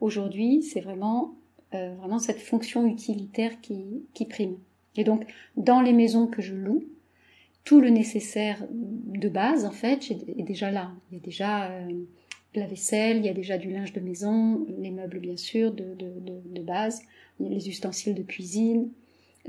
Aujourd'hui, 0.00 0.62
c'est 0.62 0.80
vraiment 0.80 1.34
euh, 1.74 1.94
vraiment 1.96 2.18
cette 2.18 2.40
fonction 2.40 2.86
utilitaire 2.86 3.60
qui, 3.60 4.06
qui 4.14 4.24
prime. 4.24 4.56
Et 4.96 5.04
donc, 5.04 5.26
dans 5.58 5.82
les 5.82 5.92
maisons 5.92 6.26
que 6.28 6.40
je 6.40 6.54
loue, 6.54 6.84
tout 7.62 7.82
le 7.82 7.90
nécessaire 7.90 8.64
de 8.70 9.28
base, 9.28 9.66
en 9.66 9.70
fait, 9.70 10.10
est 10.10 10.44
déjà 10.44 10.70
là. 10.70 10.92
Il 11.10 11.18
y 11.18 11.20
a 11.20 11.22
déjà 11.22 11.70
euh, 11.72 11.92
la 12.54 12.64
vaisselle, 12.64 13.18
il 13.18 13.26
y 13.26 13.28
a 13.28 13.34
déjà 13.34 13.58
du 13.58 13.70
linge 13.70 13.92
de 13.92 14.00
maison, 14.00 14.66
les 14.78 14.90
meubles, 14.90 15.18
bien 15.18 15.36
sûr, 15.36 15.72
de, 15.72 15.92
de, 15.92 16.20
de, 16.20 16.40
de 16.58 16.62
base, 16.62 17.02
les 17.38 17.68
ustensiles 17.68 18.14
de 18.14 18.22
cuisine, 18.22 18.88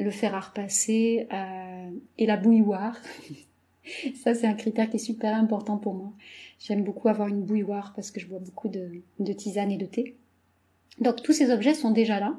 le 0.04 0.12
fer 0.12 0.36
à 0.36 0.40
repasser 0.40 1.28
euh, 1.32 1.92
et 2.18 2.26
la 2.26 2.38
bouilloire. 2.38 2.98
Ça, 4.22 4.34
c'est 4.34 4.48
un 4.48 4.54
critère 4.54 4.90
qui 4.90 4.98
est 4.98 5.00
super 5.00 5.36
important 5.36 5.78
pour 5.78 5.94
moi. 5.94 6.12
J'aime 6.60 6.84
beaucoup 6.84 7.08
avoir 7.08 7.28
une 7.28 7.44
bouilloire 7.44 7.94
parce 7.96 8.12
que 8.12 8.20
je 8.20 8.28
bois 8.28 8.40
beaucoup 8.40 8.68
de, 8.68 9.02
de 9.20 9.34
tisane 9.34 9.72
et 9.72 9.78
de 9.78 9.86
thé. 9.86 10.18
Donc 11.00 11.22
tous 11.22 11.34
ces 11.34 11.52
objets 11.52 11.74
sont 11.74 11.92
déjà 11.92 12.20
là. 12.20 12.38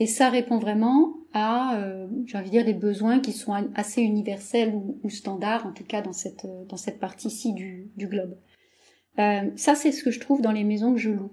Et 0.00 0.06
ça 0.06 0.30
répond 0.30 0.58
vraiment 0.58 1.14
à, 1.32 1.76
euh, 1.78 2.06
j'ai 2.26 2.38
envie 2.38 2.50
de 2.50 2.52
dire, 2.52 2.64
des 2.64 2.74
besoins 2.74 3.18
qui 3.18 3.32
sont 3.32 3.52
assez 3.74 4.00
universels 4.00 4.72
ou, 4.74 5.10
standards, 5.10 5.66
en 5.66 5.72
tout 5.72 5.84
cas 5.84 6.02
dans 6.02 6.12
cette, 6.12 6.46
dans 6.68 6.76
cette 6.76 7.00
partie-ci 7.00 7.52
du, 7.52 7.88
du 7.96 8.06
globe. 8.06 8.36
Euh, 9.18 9.50
ça, 9.56 9.74
c'est 9.74 9.90
ce 9.90 10.04
que 10.04 10.12
je 10.12 10.20
trouve 10.20 10.40
dans 10.40 10.52
les 10.52 10.62
maisons 10.62 10.92
que 10.92 11.00
je 11.00 11.10
loue. 11.10 11.32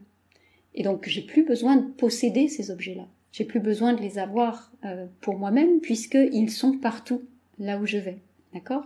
Et 0.74 0.84
donc, 0.84 1.08
j'ai 1.08 1.22
plus 1.22 1.46
besoin 1.46 1.76
de 1.78 1.86
posséder 1.86 2.48
ces 2.48 2.72
objets-là. 2.72 3.08
J'ai 3.36 3.44
plus 3.44 3.60
besoin 3.60 3.92
de 3.92 4.02
les 4.02 4.18
avoir 4.18 4.72
euh, 4.86 5.08
pour 5.20 5.38
moi-même, 5.38 5.82
puisqu'ils 5.82 6.50
sont 6.50 6.78
partout, 6.78 7.22
là 7.60 7.78
où 7.78 7.86
je 7.86 7.98
vais. 7.98 8.20
D'accord? 8.54 8.86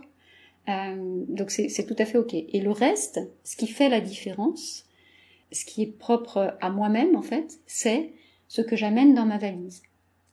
Euh, 0.68 1.24
Donc, 1.28 1.52
c'est 1.52 1.86
tout 1.86 1.94
à 1.96 2.04
fait 2.04 2.18
OK. 2.18 2.34
Et 2.34 2.60
le 2.60 2.72
reste, 2.72 3.20
ce 3.44 3.54
qui 3.54 3.68
fait 3.68 3.88
la 3.88 4.00
différence, 4.00 4.86
ce 5.52 5.64
qui 5.64 5.82
est 5.82 5.96
propre 5.98 6.56
à 6.60 6.68
moi-même 6.68 7.14
en 7.14 7.22
fait, 7.22 7.60
c'est 7.66 8.10
ce 8.48 8.60
que 8.60 8.74
j'amène 8.74 9.14
dans 9.14 9.24
ma 9.24 9.38
valise. 9.38 9.82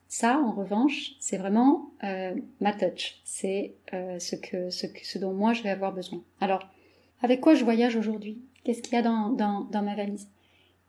Ça, 0.08 0.40
en 0.40 0.50
revanche, 0.50 1.12
c'est 1.20 1.36
vraiment 1.36 1.92
euh, 2.02 2.34
ma 2.60 2.72
touch. 2.72 3.20
C'est 3.22 3.74
ce 3.92 4.34
que 4.34 4.70
ce, 4.70 4.88
ce 5.00 5.18
dont 5.18 5.32
moi 5.32 5.52
je 5.52 5.62
vais 5.62 5.70
avoir 5.70 5.92
besoin. 5.92 6.24
Alors, 6.40 6.68
avec 7.22 7.40
quoi 7.40 7.54
je 7.54 7.62
voyage 7.62 7.94
aujourd'hui? 7.94 8.40
Qu'est-ce 8.64 8.82
qu'il 8.82 8.94
y 8.94 8.96
a 8.96 9.02
dans, 9.02 9.28
dans, 9.28 9.82
ma 9.82 9.94
valise? 9.94 10.28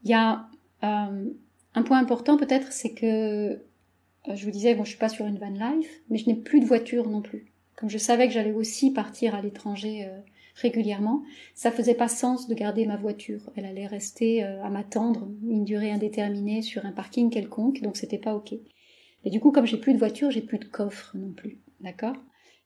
Il 0.03 0.09
y 0.09 0.15
a 0.15 0.47
un 1.75 1.83
point 1.83 1.99
important 1.99 2.37
peut-être, 2.37 2.71
c'est 2.71 2.93
que 2.93 3.63
je 4.33 4.45
vous 4.45 4.51
disais, 4.51 4.75
bon, 4.75 4.83
je 4.83 4.89
suis 4.89 4.99
pas 4.99 5.09
sur 5.09 5.25
une 5.25 5.37
van 5.37 5.49
life, 5.49 6.01
mais 6.09 6.17
je 6.17 6.27
n'ai 6.27 6.35
plus 6.35 6.59
de 6.59 6.65
voiture 6.65 7.09
non 7.09 7.21
plus. 7.21 7.51
Comme 7.75 7.89
je 7.89 7.97
savais 7.97 8.27
que 8.27 8.33
j'allais 8.33 8.51
aussi 8.51 8.91
partir 8.91 9.35
à 9.35 9.41
l'étranger 9.41 10.09
régulièrement, 10.55 11.23
ça 11.55 11.71
faisait 11.71 11.93
pas 11.93 12.09
sens 12.09 12.47
de 12.47 12.53
garder 12.53 12.85
ma 12.85 12.97
voiture. 12.97 13.49
Elle 13.55 13.65
allait 13.65 13.87
rester 13.87 14.43
à 14.43 14.69
m'attendre 14.69 15.29
une 15.47 15.63
durée 15.63 15.91
indéterminée 15.91 16.61
sur 16.61 16.85
un 16.85 16.91
parking 16.91 17.29
quelconque, 17.29 17.81
donc 17.81 17.95
c'était 17.95 18.17
pas 18.17 18.35
ok. 18.35 18.53
Et 19.23 19.29
du 19.29 19.39
coup, 19.39 19.51
comme 19.51 19.65
j'ai 19.65 19.77
plus 19.77 19.93
de 19.93 19.99
voiture, 19.99 20.31
j'ai 20.31 20.41
plus 20.41 20.59
de 20.59 20.65
coffre 20.65 21.15
non 21.15 21.31
plus. 21.31 21.59
D'accord? 21.79 22.15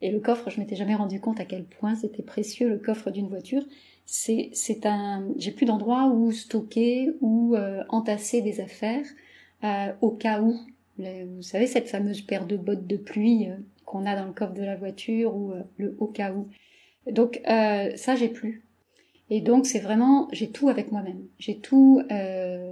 Et 0.02 0.12
le 0.12 0.20
coffre, 0.20 0.50
je 0.50 0.60
m'étais 0.60 0.76
jamais 0.76 0.96
rendu 0.96 1.22
compte 1.22 1.40
à 1.40 1.46
quel 1.46 1.66
point 1.66 1.96
c'était 1.96 2.24
précieux 2.24 2.68
le 2.68 2.80
coffre 2.80 3.12
d'une 3.12 3.30
voiture. 3.30 3.64
C'est, 4.06 4.50
c'est 4.54 4.86
un, 4.86 5.28
j'ai 5.38 5.52
plus 5.52 5.66
d'endroit 5.66 6.08
où 6.08 6.32
stocker 6.32 7.12
ou 7.22 7.56
euh, 7.56 7.84
entasser 7.90 8.42
des 8.42 8.60
affaires 8.60 9.06
euh, 9.64 9.94
au 10.02 10.12
cas 10.12 10.42
où. 10.42 10.60
vous 10.98 11.42
savez 11.42 11.68
cette 11.68 11.90
fameuse 11.90 12.22
paire 12.22 12.46
de 12.46 12.58
bottes 12.58 12.86
de 12.86 12.98
pluie 12.98 13.50
euh, 13.50 13.56
qu'on 13.86 14.06
a 14.06 14.16
dans 14.16 14.26
le 14.26 14.34
coffre 14.34 14.54
de 14.54 14.64
la 14.64 14.76
voiture 14.76 15.36
ou 15.36 15.54
le 15.78 15.96
au 16.00 16.08
cas 16.08 16.34
où. 16.34 16.48
Donc 17.12 17.42
ça 17.46 18.16
j'ai 18.16 18.30
plus. 18.30 18.64
Et 19.30 19.42
donc 19.42 19.66
c'est 19.66 19.80
vraiment, 19.80 20.28
j'ai 20.32 20.50
tout 20.52 20.70
avec 20.70 20.92
moi-même. 20.92 21.26
J'ai 21.40 21.58
tout, 21.58 22.02
je, 22.10 22.70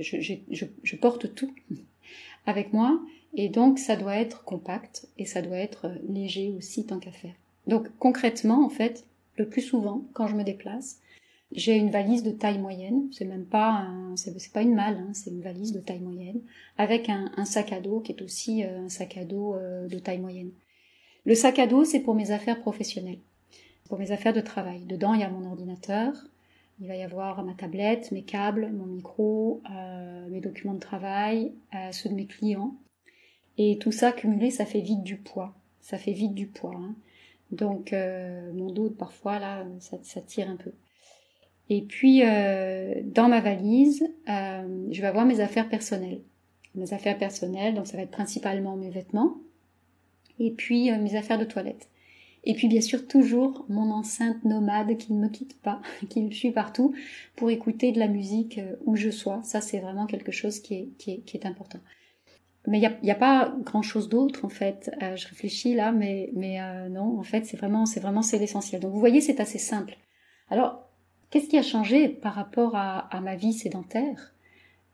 je, 0.00 0.64
je 0.82 0.96
porte 0.96 1.34
tout 1.34 1.52
avec 2.46 2.72
moi. 2.72 3.00
Et 3.34 3.48
donc, 3.48 3.78
ça 3.78 3.96
doit 3.96 4.16
être 4.16 4.44
compact 4.44 5.06
et 5.18 5.26
ça 5.26 5.42
doit 5.42 5.58
être 5.58 5.86
euh, 5.86 5.94
léger 6.08 6.54
aussi, 6.56 6.86
tant 6.86 6.98
qu'à 6.98 7.12
faire. 7.12 7.34
Donc, 7.66 7.88
concrètement, 7.98 8.64
en 8.64 8.70
fait, 8.70 9.04
le 9.38 9.48
plus 9.48 9.62
souvent, 9.62 10.04
quand 10.12 10.26
je 10.26 10.34
me 10.34 10.42
déplace, 10.42 11.00
j'ai 11.52 11.76
une 11.76 11.90
valise 11.90 12.22
de 12.22 12.30
taille 12.30 12.58
moyenne. 12.58 13.08
C'est 13.12 13.24
même 13.24 13.46
pas 13.46 13.70
un, 13.70 14.16
c'est, 14.16 14.52
pas 14.52 14.62
une 14.62 14.74
malle, 14.74 14.96
hein, 14.96 15.10
c'est 15.14 15.30
une 15.30 15.40
valise 15.40 15.72
de 15.72 15.80
taille 15.80 16.00
moyenne 16.00 16.40
avec 16.76 17.08
un, 17.08 17.44
sac 17.44 17.72
à 17.72 17.80
dos 17.80 18.00
qui 18.00 18.12
est 18.12 18.22
aussi 18.22 18.64
euh, 18.64 18.84
un 18.84 18.88
sac 18.88 19.16
à 19.16 19.24
dos 19.24 19.54
euh, 19.54 19.88
de 19.88 19.98
taille 19.98 20.18
moyenne. 20.18 20.50
Le 21.24 21.34
sac 21.34 21.58
à 21.58 21.66
dos, 21.66 21.84
c'est 21.84 22.00
pour 22.00 22.14
mes 22.14 22.30
affaires 22.30 22.60
professionnelles, 22.60 23.20
pour 23.88 23.98
mes 23.98 24.12
affaires 24.12 24.32
de 24.32 24.40
travail. 24.40 24.84
Dedans, 24.84 25.14
il 25.14 25.20
y 25.20 25.24
a 25.24 25.30
mon 25.30 25.48
ordinateur, 25.48 26.12
il 26.80 26.88
va 26.88 26.96
y 26.96 27.02
avoir 27.02 27.42
ma 27.44 27.54
tablette, 27.54 28.12
mes 28.12 28.22
câbles, 28.22 28.70
mon 28.72 28.86
micro, 28.86 29.62
euh, 29.70 30.28
mes 30.28 30.40
documents 30.40 30.74
de 30.74 30.80
travail, 30.80 31.52
ceux 31.92 32.08
de 32.08 32.14
mes 32.14 32.26
clients. 32.26 32.74
Et 33.56 33.78
tout 33.78 33.90
ça 33.90 34.12
cumulé, 34.12 34.50
ça 34.50 34.64
fait 34.64 34.80
vite 34.80 35.02
du 35.02 35.16
poids. 35.16 35.54
Ça 35.80 35.98
fait 35.98 36.12
vite 36.12 36.34
du 36.34 36.46
poids. 36.46 36.76
Hein. 36.76 36.94
Donc 37.50 37.92
euh, 37.92 38.52
mon 38.52 38.70
dos, 38.70 38.90
parfois, 38.90 39.38
là, 39.38 39.66
ça, 39.80 39.98
ça, 40.02 40.20
tire 40.20 40.48
un 40.48 40.56
peu. 40.56 40.72
Et 41.70 41.82
puis, 41.82 42.22
dans 42.22 43.28
ma 43.28 43.40
valise, 43.40 44.02
je 44.26 45.00
vais 45.02 45.06
avoir 45.06 45.26
mes 45.26 45.40
affaires 45.40 45.68
personnelles. 45.68 46.22
Mes 46.74 46.94
affaires 46.94 47.18
personnelles, 47.18 47.74
donc 47.74 47.86
ça 47.86 47.98
va 47.98 48.04
être 48.04 48.10
principalement 48.10 48.74
mes 48.74 48.88
vêtements. 48.88 49.36
Et 50.38 50.50
puis 50.50 50.90
mes 50.90 51.14
affaires 51.14 51.38
de 51.38 51.44
toilette. 51.44 51.90
Et 52.44 52.54
puis 52.54 52.68
bien 52.68 52.80
sûr 52.80 53.06
toujours 53.06 53.66
mon 53.68 53.90
enceinte 53.90 54.44
nomade 54.44 54.96
qui 54.96 55.12
ne 55.12 55.20
me 55.20 55.28
quitte 55.28 55.60
pas, 55.60 55.80
qui 56.08 56.22
me 56.22 56.30
suit 56.30 56.50
partout 56.50 56.94
pour 57.36 57.50
écouter 57.50 57.92
de 57.92 57.98
la 57.98 58.08
musique 58.08 58.58
euh, 58.58 58.76
où 58.84 58.96
je 58.96 59.10
sois. 59.10 59.42
Ça 59.42 59.60
c'est 59.60 59.80
vraiment 59.80 60.06
quelque 60.06 60.32
chose 60.32 60.60
qui 60.60 60.74
est, 60.74 60.88
qui 60.98 61.12
est, 61.12 61.18
qui 61.18 61.36
est 61.36 61.46
important. 61.46 61.80
Mais 62.68 62.80
il 62.80 62.98
n'y 63.02 63.10
a, 63.10 63.14
pas 63.14 63.54
grand 63.64 63.80
chose 63.80 64.10
d'autre 64.10 64.44
en 64.44 64.50
fait. 64.50 64.90
Euh, 65.02 65.16
je 65.16 65.26
réfléchis 65.26 65.74
là, 65.74 65.90
mais, 65.90 66.28
mais 66.34 66.60
euh, 66.60 66.90
non, 66.90 67.18
en 67.18 67.22
fait 67.22 67.46
c'est 67.46 67.56
vraiment 67.56 67.86
c'est 67.86 67.98
vraiment 67.98 68.20
c'est 68.20 68.38
l'essentiel. 68.38 68.82
Donc 68.82 68.92
vous 68.92 69.00
voyez 69.00 69.22
c'est 69.22 69.40
assez 69.40 69.58
simple. 69.58 69.96
Alors 70.50 70.86
qu'est-ce 71.30 71.48
qui 71.48 71.56
a 71.56 71.62
changé 71.62 72.08
par 72.10 72.34
rapport 72.34 72.76
à, 72.76 73.20
ma 73.22 73.36
vie 73.36 73.54
sédentaire? 73.54 74.34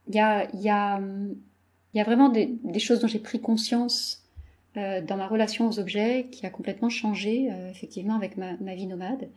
Il 0.09 0.15
y 0.15 0.21
a, 0.21 0.49
y, 0.55 0.69
a, 0.69 1.01
y 1.95 2.01
a 2.01 2.05
vraiment 2.05 2.29
des, 2.29 2.79
choses 2.79 3.01
dont 3.01 3.09
j'ai 3.09 3.19
pris 3.19 3.41
conscience 3.41 4.23
euh, 4.77 5.01
dans 5.01 5.17
ma 5.17 5.27
relation 5.27 5.67
aux 5.67 5.81
objets 5.81 6.29
qui 6.31 6.47
a 6.47 6.51
complètement 6.51 6.91
changé 6.91 7.51
effectivement 7.71 8.15
avec 8.15 8.37
ma, 8.37 8.57
ma, 8.59 8.77
vie 8.77 8.87
nomade. 8.87 9.29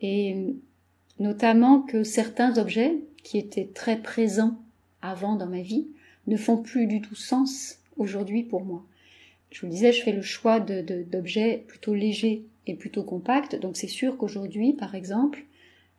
Et 0.00 0.56
notamment 1.20 1.82
que 1.82 2.02
certains 2.02 2.58
objets 2.58 2.96
qui 3.22 3.38
étaient 3.38 3.70
très 3.72 3.96
présents 3.96 4.56
avant 5.02 5.36
dans 5.36 5.46
ma 5.46 5.60
vie 5.60 5.86
ne 6.30 6.36
font 6.36 6.56
plus 6.56 6.86
du 6.86 7.02
tout 7.02 7.16
sens 7.16 7.78
aujourd'hui 7.98 8.42
pour 8.42 8.64
moi. 8.64 8.84
Je 9.50 9.60
vous 9.60 9.66
le 9.66 9.72
disais, 9.72 9.92
je 9.92 10.02
fais 10.02 10.12
le 10.12 10.22
choix 10.22 10.60
d'objets 10.60 11.56
de, 11.56 11.62
plutôt 11.62 11.94
légers 11.94 12.44
et 12.66 12.74
plutôt 12.74 13.02
compacts. 13.02 13.56
Donc 13.56 13.76
c'est 13.76 13.88
sûr 13.88 14.16
qu'aujourd'hui, 14.16 14.72
par 14.72 14.94
exemple, 14.94 15.44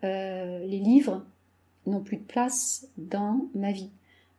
euh, 0.04 0.66
les 0.66 0.80
livres 0.80 1.26
n'ont 1.86 2.00
plus 2.00 2.18
de 2.18 2.24
place 2.24 2.88
dans 2.98 3.46
ma 3.54 3.72
vie. 3.72 3.90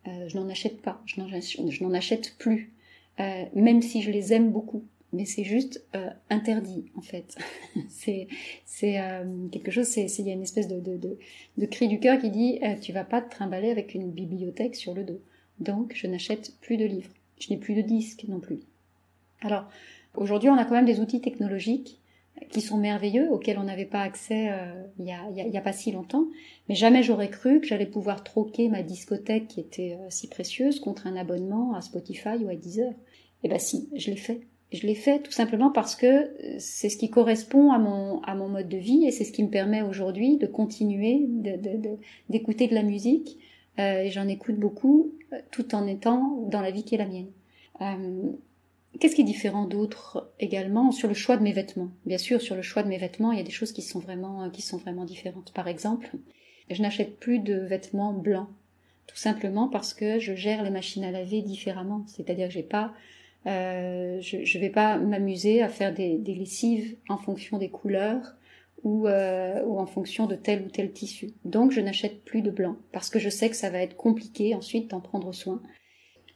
Euh, 0.08 0.28
je 0.28 0.36
n'en 0.36 0.48
achète 0.48 0.80
pas, 0.80 1.00
je 1.04 1.20
n'en 1.20 1.92
achète 1.92 2.36
plus. 2.38 2.72
Euh, 3.20 3.44
même 3.54 3.82
si 3.82 4.00
je 4.00 4.10
les 4.10 4.32
aime 4.32 4.50
beaucoup. 4.50 4.84
Mais 5.14 5.26
c'est 5.26 5.44
juste 5.44 5.84
interdit 6.30 6.86
en 6.96 7.02
fait. 7.02 7.36
c'est 7.90 8.28
quelque 8.74 9.70
chose. 9.70 9.94
Il 9.94 10.26
y 10.26 10.30
a 10.30 10.32
une 10.32 10.42
espèce 10.42 10.68
de, 10.68 10.80
de, 10.80 10.96
de, 10.96 11.18
de 11.58 11.66
cri 11.66 11.86
du 11.86 12.00
cœur 12.00 12.18
qui 12.18 12.30
dit 12.30 12.60
tu 12.80 12.94
vas 12.94 13.04
pas 13.04 13.20
te 13.20 13.30
trimballer 13.30 13.70
avec 13.70 13.92
une 13.92 14.10
bibliothèque 14.10 14.74
sur 14.74 14.94
le 14.94 15.04
dos. 15.04 15.20
Donc 15.62 15.92
je 15.94 16.06
n'achète 16.06 16.54
plus 16.60 16.76
de 16.76 16.84
livres. 16.84 17.10
Je 17.40 17.50
n'ai 17.50 17.56
plus 17.56 17.74
de 17.74 17.82
disques 17.82 18.24
non 18.28 18.40
plus. 18.40 18.60
Alors 19.40 19.64
aujourd'hui 20.14 20.48
on 20.48 20.56
a 20.56 20.64
quand 20.64 20.74
même 20.74 20.84
des 20.84 21.00
outils 21.00 21.20
technologiques 21.20 21.98
qui 22.50 22.60
sont 22.60 22.78
merveilleux, 22.78 23.30
auxquels 23.30 23.58
on 23.58 23.64
n'avait 23.64 23.84
pas 23.84 24.00
accès 24.00 24.50
il 24.98 25.04
n'y 25.04 25.12
a, 25.12 25.60
pas 25.60 25.72
si 25.72 25.92
longtemps. 25.92 26.26
Mais 26.68 26.74
jamais 26.74 27.02
j'aurais 27.02 27.30
cru 27.30 27.60
que 27.60 27.66
j'allais 27.66 27.86
pouvoir 27.86 28.24
troquer 28.24 28.68
ma 28.68 28.82
discothèque 28.82 29.48
qui 29.48 29.60
était 29.60 29.96
si 30.08 30.28
précieuse 30.28 30.80
contre 30.80 31.06
un 31.06 31.16
abonnement 31.16 31.74
à 31.74 31.82
Spotify 31.82 32.36
ou 32.42 32.48
à 32.48 32.56
Deezer. 32.56 32.92
Eh 33.44 33.48
ben 33.48 33.58
si, 33.58 33.88
je 33.96 34.10
l'ai 34.10 34.16
fait. 34.16 34.40
Je 34.72 34.86
l'ai 34.86 34.94
fait 34.94 35.20
tout 35.20 35.32
simplement 35.32 35.70
parce 35.70 35.94
que 35.94 36.06
euh, 36.06 36.56
c'est 36.58 36.88
ce 36.88 36.96
qui 36.96 37.10
correspond 37.10 37.72
à 37.72 37.78
mon, 37.78 38.48
mode 38.48 38.68
de 38.68 38.78
vie 38.78 39.04
et 39.06 39.10
c'est 39.10 39.24
ce 39.24 39.32
qui 39.32 39.42
me 39.42 39.50
permet 39.50 39.82
aujourd'hui 39.82 40.38
de 40.38 40.46
continuer 40.46 41.26
d'écouter 42.28 42.68
de, 42.68 42.74
la 42.74 42.82
musique. 42.82 43.38
Euh, 43.78 44.02
et 44.02 44.10
j'en 44.10 44.28
écoute 44.28 44.56
beaucoup 44.56 45.12
euh, 45.32 45.38
tout 45.50 45.74
en 45.74 45.86
étant 45.86 46.42
dans 46.48 46.60
la 46.60 46.70
vie 46.70 46.84
qui 46.84 46.94
est 46.94 46.98
la 46.98 47.06
mienne. 47.06 47.30
Qu'est-ce 49.00 49.16
qui 49.16 49.22
est 49.22 49.24
différent 49.24 49.64
d'autre 49.64 50.30
également 50.38 50.92
sur 50.92 51.08
le 51.08 51.14
choix 51.14 51.36
de 51.36 51.42
mes 51.42 51.52
vêtements? 51.52 51.90
Bien 52.04 52.18
sûr, 52.18 52.40
sur 52.40 52.54
le 52.54 52.62
choix 52.62 52.82
de 52.82 52.88
mes 52.88 52.98
vêtements, 52.98 53.32
il 53.32 53.38
y 53.38 53.40
a 53.40 53.44
des 53.44 53.50
choses 53.50 53.72
qui 53.72 53.82
sont 53.82 53.98
vraiment, 53.98 54.48
qui 54.50 54.62
sont 54.62 54.76
vraiment 54.76 55.04
différentes. 55.04 55.52
Par 55.52 55.66
exemple, 55.66 56.10
je 56.70 56.80
n'achète 56.82 57.18
plus 57.18 57.38
de 57.38 57.54
vêtements 57.54 58.12
blancs, 58.12 58.48
tout 59.06 59.16
simplement 59.16 59.68
parce 59.68 59.94
que 59.94 60.20
je 60.20 60.34
gère 60.34 60.62
les 60.62 60.70
machines 60.70 61.02
à 61.04 61.10
laver 61.10 61.40
différemment. 61.40 62.04
C'est-à-dire 62.06 62.50
que 62.50 62.60
pas 62.60 62.92
euh, 63.46 64.20
je 64.20 64.36
ne 64.36 64.60
vais 64.60 64.70
pas 64.70 64.98
m'amuser 64.98 65.62
à 65.62 65.68
faire 65.68 65.92
des, 65.92 66.16
des, 66.16 66.34
lessives 66.34 66.96
en 67.08 67.18
fonction 67.18 67.58
des 67.58 67.70
couleurs 67.70 68.36
ou, 68.84 69.06
euh, 69.06 69.62
ou 69.64 69.78
en 69.78 69.86
fonction 69.86 70.26
de 70.26 70.34
tel 70.34 70.62
ou 70.62 70.68
tel 70.68 70.92
tissu. 70.92 71.32
Donc 71.44 71.70
je 71.70 71.80
n'achète 71.80 72.24
plus 72.24 72.42
de 72.42 72.50
blanc 72.50 72.76
parce 72.92 73.10
que 73.10 73.18
je 73.18 73.28
sais 73.28 73.48
que 73.50 73.56
ça 73.56 73.70
va 73.70 73.78
être 73.78 73.96
compliqué 73.96 74.54
ensuite 74.54 74.90
d'en 74.90 75.00
prendre 75.00 75.32
soin. 75.32 75.62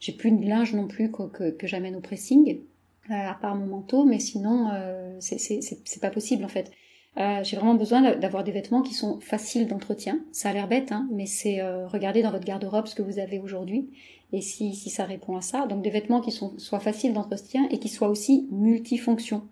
J'ai 0.00 0.12
plus 0.12 0.30
de 0.30 0.46
linge 0.46 0.74
non 0.74 0.86
plus 0.86 1.10
que, 1.10 1.24
que, 1.24 1.50
que 1.50 1.66
j'amène 1.66 1.96
au 1.96 2.00
pressing, 2.00 2.60
euh, 3.10 3.14
à 3.14 3.34
part 3.34 3.54
mon 3.54 3.66
manteau, 3.66 4.04
mais 4.04 4.18
sinon 4.18 4.68
euh, 4.72 5.16
c'est 5.20 6.00
pas 6.00 6.10
possible 6.10 6.44
en 6.44 6.48
fait. 6.48 6.70
Euh, 7.18 7.42
j'ai 7.42 7.56
vraiment 7.56 7.74
besoin 7.74 8.14
d'avoir 8.16 8.44
des 8.44 8.52
vêtements 8.52 8.82
qui 8.82 8.92
sont 8.92 9.20
faciles 9.20 9.66
d'entretien. 9.66 10.20
Ça 10.32 10.50
a 10.50 10.52
l'air 10.52 10.68
bête, 10.68 10.92
hein, 10.92 11.08
mais 11.10 11.24
c'est 11.24 11.60
euh, 11.60 11.86
regarder 11.86 12.22
dans 12.22 12.30
votre 12.30 12.44
garde-robe 12.44 12.86
ce 12.86 12.94
que 12.94 13.02
vous 13.02 13.18
avez 13.18 13.38
aujourd'hui 13.38 13.88
et 14.32 14.42
si, 14.42 14.74
si 14.74 14.90
ça 14.90 15.04
répond 15.04 15.36
à 15.36 15.40
ça. 15.40 15.66
Donc 15.66 15.82
des 15.82 15.90
vêtements 15.90 16.20
qui 16.20 16.30
sont, 16.30 16.58
soient 16.58 16.80
faciles 16.80 17.14
d'entretien 17.14 17.68
et 17.70 17.78
qui 17.78 17.88
soient 17.88 18.08
aussi 18.08 18.46
multifonctions. 18.50 19.48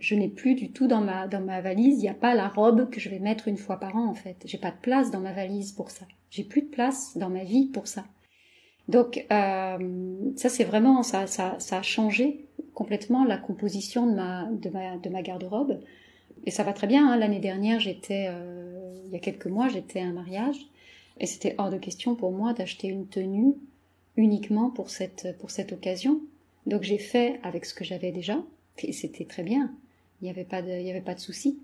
Je 0.00 0.14
n'ai 0.14 0.28
plus 0.28 0.54
du 0.54 0.70
tout 0.70 0.86
dans 0.86 1.00
ma, 1.00 1.26
dans 1.26 1.40
ma 1.40 1.60
valise, 1.60 1.98
il 1.98 2.02
n'y 2.02 2.08
a 2.08 2.14
pas 2.14 2.34
la 2.34 2.48
robe 2.48 2.88
que 2.90 3.00
je 3.00 3.08
vais 3.08 3.18
mettre 3.18 3.48
une 3.48 3.56
fois 3.56 3.78
par 3.78 3.96
an 3.96 4.06
en 4.06 4.14
fait. 4.14 4.36
J'ai 4.44 4.58
pas 4.58 4.70
de 4.70 4.76
place 4.80 5.10
dans 5.10 5.20
ma 5.20 5.32
valise 5.32 5.72
pour 5.72 5.90
ça. 5.90 6.06
J'ai 6.30 6.44
plus 6.44 6.62
de 6.62 6.68
place 6.68 7.16
dans 7.16 7.30
ma 7.30 7.44
vie 7.44 7.66
pour 7.66 7.86
ça. 7.88 8.04
Donc 8.88 9.26
euh, 9.30 10.32
ça 10.36 10.48
c'est 10.48 10.64
vraiment 10.64 11.02
ça, 11.02 11.26
ça, 11.26 11.56
ça 11.58 11.78
a 11.78 11.82
changé 11.82 12.46
complètement 12.74 13.24
la 13.24 13.38
composition 13.38 14.06
de 14.06 14.14
ma, 14.14 14.44
de 14.50 14.70
ma, 14.70 14.96
de 14.98 15.08
ma 15.08 15.22
garde-robe. 15.22 15.80
Et 16.44 16.50
ça 16.50 16.62
va 16.62 16.72
très 16.72 16.86
bien. 16.86 17.10
Hein. 17.10 17.16
L'année 17.16 17.40
dernière, 17.40 17.80
j'étais, 17.80 18.28
euh, 18.30 19.02
il 19.06 19.12
y 19.12 19.16
a 19.16 19.18
quelques 19.18 19.46
mois, 19.46 19.68
j'étais 19.68 20.00
à 20.00 20.04
un 20.04 20.12
mariage 20.12 20.58
et 21.18 21.26
c'était 21.26 21.54
hors 21.58 21.70
de 21.70 21.78
question 21.78 22.14
pour 22.14 22.30
moi 22.30 22.52
d'acheter 22.52 22.88
une 22.88 23.08
tenue 23.08 23.54
uniquement 24.16 24.70
pour 24.70 24.90
cette, 24.90 25.36
pour 25.38 25.50
cette 25.50 25.72
occasion. 25.72 26.20
Donc 26.66 26.82
j'ai 26.82 26.98
fait 26.98 27.40
avec 27.42 27.64
ce 27.64 27.74
que 27.74 27.84
j'avais 27.84 28.12
déjà, 28.12 28.38
et 28.78 28.92
c'était 28.92 29.24
très 29.24 29.42
bien. 29.42 29.72
Il 30.20 30.24
n'y 30.24 30.30
avait 30.30 30.44
pas 30.44 30.62
de, 30.62 30.70
il 30.70 30.90
avait 30.90 31.00
pas 31.00 31.14
de 31.14 31.20
souci. 31.20 31.58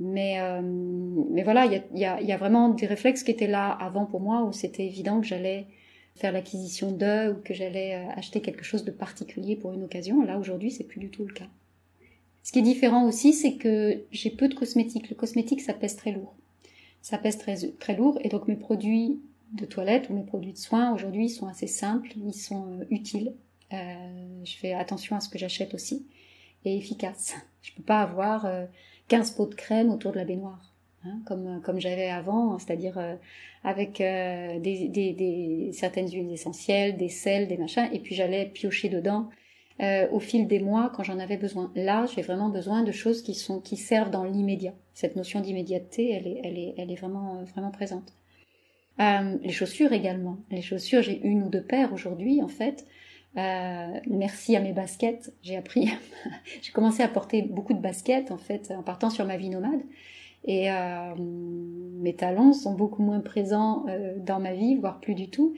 Mais, 0.00 0.40
euh, 0.40 0.60
mais 0.62 1.42
voilà, 1.42 1.66
il 1.66 1.72
y 1.72 1.76
a, 1.76 1.82
y, 1.94 2.04
a, 2.04 2.22
y 2.22 2.32
a, 2.32 2.36
vraiment 2.36 2.68
des 2.68 2.86
réflexes 2.86 3.24
qui 3.24 3.32
étaient 3.32 3.48
là 3.48 3.70
avant 3.70 4.06
pour 4.06 4.20
moi 4.20 4.44
où 4.44 4.52
c'était 4.52 4.86
évident 4.86 5.20
que 5.20 5.26
j'allais 5.26 5.66
faire 6.14 6.30
l'acquisition 6.32 6.92
de 6.92 7.32
ou 7.32 7.42
que 7.42 7.52
j'allais 7.52 7.96
euh, 7.96 8.10
acheter 8.16 8.40
quelque 8.40 8.64
chose 8.64 8.84
de 8.84 8.92
particulier 8.92 9.56
pour 9.56 9.72
une 9.72 9.82
occasion. 9.82 10.22
Là 10.22 10.38
aujourd'hui, 10.38 10.70
c'est 10.70 10.84
plus 10.84 11.00
du 11.00 11.10
tout 11.10 11.24
le 11.24 11.34
cas. 11.34 11.48
Ce 12.44 12.52
qui 12.52 12.60
est 12.60 12.62
différent 12.62 13.06
aussi, 13.06 13.32
c'est 13.32 13.54
que 13.54 14.04
j'ai 14.12 14.30
peu 14.30 14.48
de 14.48 14.54
cosmétiques. 14.54 15.10
Le 15.10 15.16
cosmétique, 15.16 15.60
ça 15.60 15.74
pèse 15.74 15.96
très 15.96 16.12
lourd 16.12 16.34
ça 17.02 17.18
pèse 17.18 17.38
très, 17.38 17.56
très 17.78 17.96
lourd. 17.96 18.18
Et 18.22 18.28
donc 18.28 18.48
mes 18.48 18.56
produits 18.56 19.20
de 19.52 19.64
toilette 19.64 20.10
ou 20.10 20.14
mes 20.14 20.24
produits 20.24 20.52
de 20.52 20.58
soins 20.58 20.92
aujourd'hui 20.92 21.30
sont 21.30 21.46
assez 21.46 21.66
simples, 21.66 22.10
ils 22.16 22.34
sont 22.34 22.80
utiles. 22.90 23.32
je 23.70 24.56
fais 24.58 24.74
attention 24.74 25.16
à 25.16 25.20
ce 25.20 25.28
que 25.28 25.38
j'achète 25.38 25.74
aussi 25.74 26.06
et 26.64 26.76
efficace. 26.76 27.34
Je 27.62 27.72
peux 27.72 27.82
pas 27.82 28.00
avoir 28.00 28.46
15 29.08 29.32
pots 29.32 29.46
de 29.46 29.54
crème 29.54 29.90
autour 29.90 30.12
de 30.12 30.16
la 30.16 30.24
baignoire. 30.24 30.68
Hein, 31.04 31.20
comme, 31.26 31.60
comme 31.62 31.80
j'avais 31.80 32.08
avant, 32.10 32.58
c'est-à-dire 32.58 32.98
euh, 32.98 33.14
avec 33.62 34.00
euh, 34.00 34.58
des, 34.58 34.88
des, 34.88 35.70
certaines 35.72 36.10
huiles 36.10 36.32
essentielles, 36.32 36.96
des 36.96 37.08
sels, 37.08 37.46
des 37.46 37.56
machins, 37.56 37.88
et 37.92 38.00
puis 38.00 38.16
j'allais 38.16 38.46
piocher 38.46 38.88
dedans 38.88 39.28
euh, 39.80 40.08
au 40.10 40.18
fil 40.18 40.48
des 40.48 40.58
mois 40.58 40.90
quand 40.92 41.04
j'en 41.04 41.20
avais 41.20 41.36
besoin. 41.36 41.70
Là, 41.76 42.06
j'ai 42.06 42.22
vraiment 42.22 42.48
besoin 42.48 42.82
de 42.82 42.90
choses 42.90 43.22
qui 43.22 43.34
sont 43.34 43.60
qui 43.60 43.76
servent 43.76 44.10
dans 44.10 44.24
l'immédiat. 44.24 44.74
Cette 44.92 45.14
notion 45.14 45.40
d'immédiateté, 45.40 46.10
elle 46.10 46.26
est, 46.26 46.40
elle 46.42 46.58
est, 46.58 46.74
elle 46.78 46.90
est 46.90 46.96
vraiment, 46.96 47.44
vraiment 47.44 47.70
présente. 47.70 48.12
les 48.98 49.52
chaussures 49.52 49.92
également. 49.92 50.38
Les 50.50 50.62
chaussures, 50.62 51.02
j'ai 51.02 51.20
une 51.22 51.44
ou 51.44 51.48
deux 51.48 51.62
paires 51.62 51.92
aujourd'hui 51.92 52.42
en 52.42 52.48
fait. 52.48 52.84
Merci 53.34 54.56
à 54.56 54.60
mes 54.60 54.72
baskets, 54.72 55.32
j'ai 55.42 55.56
appris, 55.56 55.90
j'ai 56.62 56.72
commencé 56.72 57.02
à 57.02 57.08
porter 57.08 57.42
beaucoup 57.42 57.74
de 57.74 57.80
baskets 57.80 58.30
en 58.30 58.38
fait 58.38 58.72
en 58.76 58.82
partant 58.82 59.10
sur 59.10 59.24
ma 59.24 59.36
vie 59.36 59.50
nomade. 59.50 59.82
Et 60.44 60.70
euh, 60.70 61.14
mes 61.16 62.14
talents 62.14 62.52
sont 62.52 62.74
beaucoup 62.74 63.02
moins 63.02 63.20
présents 63.20 63.84
euh, 63.88 64.14
dans 64.18 64.40
ma 64.40 64.54
vie, 64.54 64.76
voire 64.76 65.00
plus 65.00 65.14
du 65.14 65.28
tout. 65.28 65.54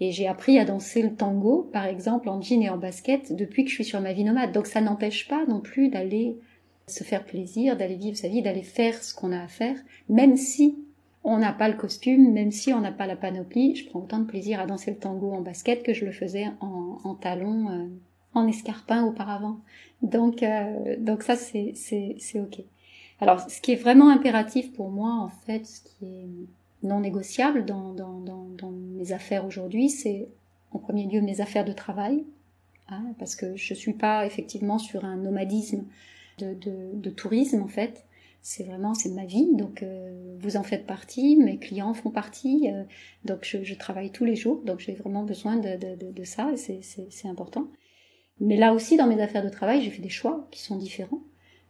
Et 0.00 0.12
j'ai 0.12 0.28
appris 0.28 0.58
à 0.58 0.64
danser 0.64 1.02
le 1.02 1.14
tango, 1.14 1.68
par 1.72 1.86
exemple, 1.86 2.28
en 2.28 2.40
jean 2.40 2.62
et 2.62 2.68
en 2.68 2.76
basket, 2.76 3.34
depuis 3.34 3.64
que 3.64 3.70
je 3.70 3.76
suis 3.76 3.84
sur 3.84 4.00
ma 4.00 4.12
vie 4.12 4.24
nomade. 4.24 4.52
Donc 4.52 4.66
ça 4.66 4.80
n'empêche 4.80 5.28
pas 5.28 5.44
non 5.46 5.60
plus 5.60 5.88
d'aller 5.88 6.38
se 6.86 7.04
faire 7.04 7.24
plaisir, 7.24 7.76
d'aller 7.76 7.96
vivre 7.96 8.16
sa 8.16 8.28
vie, 8.28 8.42
d'aller 8.42 8.62
faire 8.62 9.02
ce 9.02 9.14
qu'on 9.14 9.32
a 9.32 9.42
à 9.42 9.48
faire, 9.48 9.76
même 10.08 10.36
si 10.36 10.78
on 11.24 11.38
n'a 11.38 11.52
pas 11.52 11.68
le 11.68 11.76
costume, 11.76 12.32
même 12.32 12.52
si 12.52 12.72
on 12.72 12.80
n'a 12.80 12.92
pas 12.92 13.06
la 13.06 13.16
panoplie. 13.16 13.74
Je 13.76 13.88
prends 13.88 14.00
autant 14.00 14.20
de 14.20 14.24
plaisir 14.24 14.60
à 14.60 14.66
danser 14.66 14.92
le 14.92 14.98
tango 14.98 15.32
en 15.32 15.40
basket 15.40 15.82
que 15.82 15.92
je 15.92 16.04
le 16.04 16.12
faisais 16.12 16.46
en, 16.60 16.98
en 17.04 17.14
talons, 17.14 17.68
euh, 17.70 17.86
en 18.34 18.46
escarpin 18.46 19.04
auparavant. 19.04 19.58
Donc, 20.02 20.42
euh, 20.42 20.96
donc 20.98 21.22
ça, 21.22 21.36
c'est, 21.36 21.72
c'est, 21.74 22.16
c'est 22.18 22.40
ok. 22.40 22.62
Alors, 23.20 23.40
ce 23.40 23.60
qui 23.60 23.72
est 23.72 23.76
vraiment 23.76 24.10
impératif 24.10 24.72
pour 24.72 24.90
moi, 24.90 25.10
en 25.12 25.28
fait, 25.28 25.66
ce 25.66 25.80
qui 25.80 26.04
est 26.06 26.28
non 26.84 27.00
négociable 27.00 27.64
dans, 27.64 27.92
dans, 27.92 28.20
dans, 28.20 28.46
dans 28.56 28.70
mes 28.70 29.12
affaires 29.12 29.44
aujourd'hui, 29.44 29.90
c'est 29.90 30.28
en 30.70 30.78
premier 30.78 31.06
lieu 31.06 31.20
mes 31.20 31.40
affaires 31.40 31.64
de 31.64 31.72
travail, 31.72 32.24
hein, 32.88 33.02
parce 33.18 33.34
que 33.34 33.56
je 33.56 33.74
suis 33.74 33.94
pas 33.94 34.24
effectivement 34.24 34.78
sur 34.78 35.04
un 35.04 35.16
nomadisme 35.16 35.84
de, 36.38 36.54
de, 36.54 36.90
de 36.94 37.10
tourisme, 37.10 37.60
en 37.62 37.68
fait. 37.68 38.04
C'est 38.40 38.64
vraiment, 38.64 38.94
c'est 38.94 39.10
ma 39.10 39.26
vie, 39.26 39.48
donc 39.54 39.82
euh, 39.82 40.36
vous 40.38 40.56
en 40.56 40.62
faites 40.62 40.86
partie, 40.86 41.36
mes 41.36 41.58
clients 41.58 41.92
font 41.92 42.10
partie, 42.10 42.70
euh, 42.72 42.84
donc 43.24 43.40
je, 43.42 43.62
je, 43.62 43.74
travaille 43.74 44.10
tous 44.10 44.24
les 44.24 44.36
jours, 44.36 44.62
donc 44.64 44.78
j'ai 44.78 44.94
vraiment 44.94 45.24
besoin 45.24 45.56
de, 45.56 45.76
de, 45.76 46.10
de 46.10 46.24
ça, 46.24 46.50
et 46.52 46.82
c'est 46.82 47.28
important. 47.28 47.68
Mais 48.40 48.56
là 48.56 48.72
aussi, 48.72 48.96
dans 48.96 49.06
mes 49.06 49.20
affaires 49.20 49.44
de 49.44 49.48
travail, 49.48 49.82
j'ai 49.82 49.90
fait 49.90 50.02
des 50.02 50.08
choix 50.08 50.46
qui 50.50 50.60
sont 50.60 50.76
différents. 50.76 51.22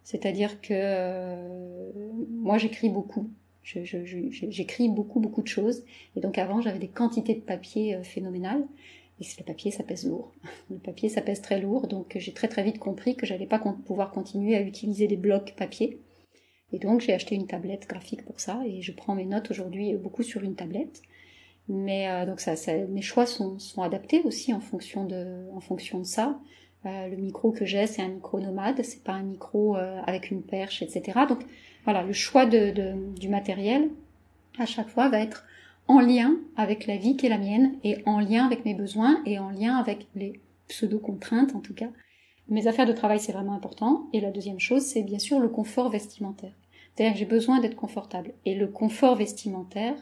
C'est-à-dire 0.05 0.61
que 0.61 0.73
euh, 0.73 1.91
moi 2.31 2.59
j'écris 2.59 2.89
beaucoup. 2.89 3.31
J'écris 3.63 4.89
beaucoup 4.89 5.21
beaucoup 5.21 5.43
de 5.43 5.49
choses. 5.49 5.85
Et 6.17 6.21
donc 6.21 6.39
avant 6.39 6.61
j'avais 6.61 6.79
des 6.79 6.89
quantités 6.89 7.35
de 7.35 7.41
papier 7.41 7.95
euh, 7.95 8.03
phénoménales. 8.03 8.65
Et 9.21 9.25
le 9.39 9.45
papier 9.45 9.71
ça 9.71 9.83
pèse 9.83 10.07
lourd. 10.07 10.33
Le 10.71 10.79
papier 10.79 11.09
ça 11.09 11.21
pèse 11.21 11.43
très 11.43 11.61
lourd. 11.61 11.89
Donc 11.89 12.17
j'ai 12.19 12.33
très 12.33 12.49
très 12.49 12.63
vite 12.63 12.79
compris 12.79 13.17
que 13.17 13.27
j'allais 13.27 13.47
pas 13.47 13.59
pouvoir 13.59 14.11
continuer 14.13 14.57
à 14.57 14.63
utiliser 14.63 15.09
des 15.09 15.17
blocs 15.17 15.55
papier. 15.57 16.01
Et 16.73 16.79
donc 16.79 17.01
j'ai 17.01 17.13
acheté 17.13 17.35
une 17.35 17.47
tablette 17.47 17.89
graphique 17.89 18.25
pour 18.25 18.41
ça. 18.41 18.61
Et 18.67 18.83
je 18.83 18.93
prends 18.93 19.15
mes 19.15 19.25
notes 19.25 19.51
aujourd'hui 19.51 19.95
beaucoup 19.95 20.23
sur 20.23 20.43
une 20.43 20.55
tablette. 20.55 21.03
Mais 21.69 22.09
euh, 22.09 22.27
donc 22.27 22.41
ça, 22.41 22.55
mes 22.89 23.03
choix 23.03 23.27
sont, 23.27 23.59
sont 23.59 23.83
adaptés 23.83 24.23
aussi 24.25 24.55
en 24.55 24.61
fonction 24.61 25.05
de, 25.05 25.47
en 25.55 25.61
fonction 25.61 25.99
de 25.99 26.05
ça. 26.05 26.39
Euh, 26.87 27.09
le 27.09 27.17
micro 27.17 27.51
que 27.51 27.65
j'ai, 27.67 27.87
c'est 27.87 28.03
un 28.03 28.09
micro 28.09 28.41
nomade, 28.41 28.83
c'est 28.83 29.03
pas 29.03 29.13
un 29.13 29.23
micro 29.23 29.77
euh, 29.77 30.01
avec 30.07 30.31
une 30.31 30.43
perche, 30.43 30.83
etc. 30.83 31.21
Donc 31.29 31.41
voilà, 31.85 32.03
le 32.03 32.13
choix 32.13 32.47
de, 32.47 32.73
du 33.19 33.29
matériel 33.29 33.91
à 34.59 34.67
chaque 34.67 34.89
fois 34.89 35.09
va 35.09 35.21
être 35.21 35.45
en 35.89 36.01
lien 36.01 36.37
avec 36.57 36.87
la 36.87 36.97
vie 36.97 37.17
qui 37.17 37.27
est 37.27 37.31
la 37.31 37.39
mienne 37.39 37.75
et 37.85 37.99
en 38.07 38.21
lien 38.21 38.47
avec 38.47 38.65
mes 38.65 38.75
besoins 38.75 39.23
et 39.27 39.39
en 39.39 39.51
lien 39.51 39.77
avec 39.77 40.07
les 40.15 40.41
pseudo-contraintes 40.69 41.55
en 41.55 41.61
tout 41.61 41.75
cas. 41.75 41.89
Mes 42.49 42.67
affaires 42.67 42.87
de 42.87 42.93
travail, 42.93 43.21
c'est 43.21 43.33
vraiment 43.33 43.53
important. 43.53 44.09
Et 44.15 44.21
la 44.21 44.31
deuxième 44.31 44.61
chose, 44.61 44.83
c'est 44.83 45.03
bien 45.03 45.19
sûr 45.19 45.39
le 45.39 45.49
confort 45.49 45.91
vestimentaire. 45.91 46.53
C'est-à-dire 46.99 47.13
que 47.13 47.21
j'ai 47.21 47.27
besoin 47.27 47.61
d'être 47.61 47.77
confortable. 47.77 48.33
Et 48.45 48.57
le 48.57 48.67
confort 48.67 49.15
vestimentaire, 49.15 49.95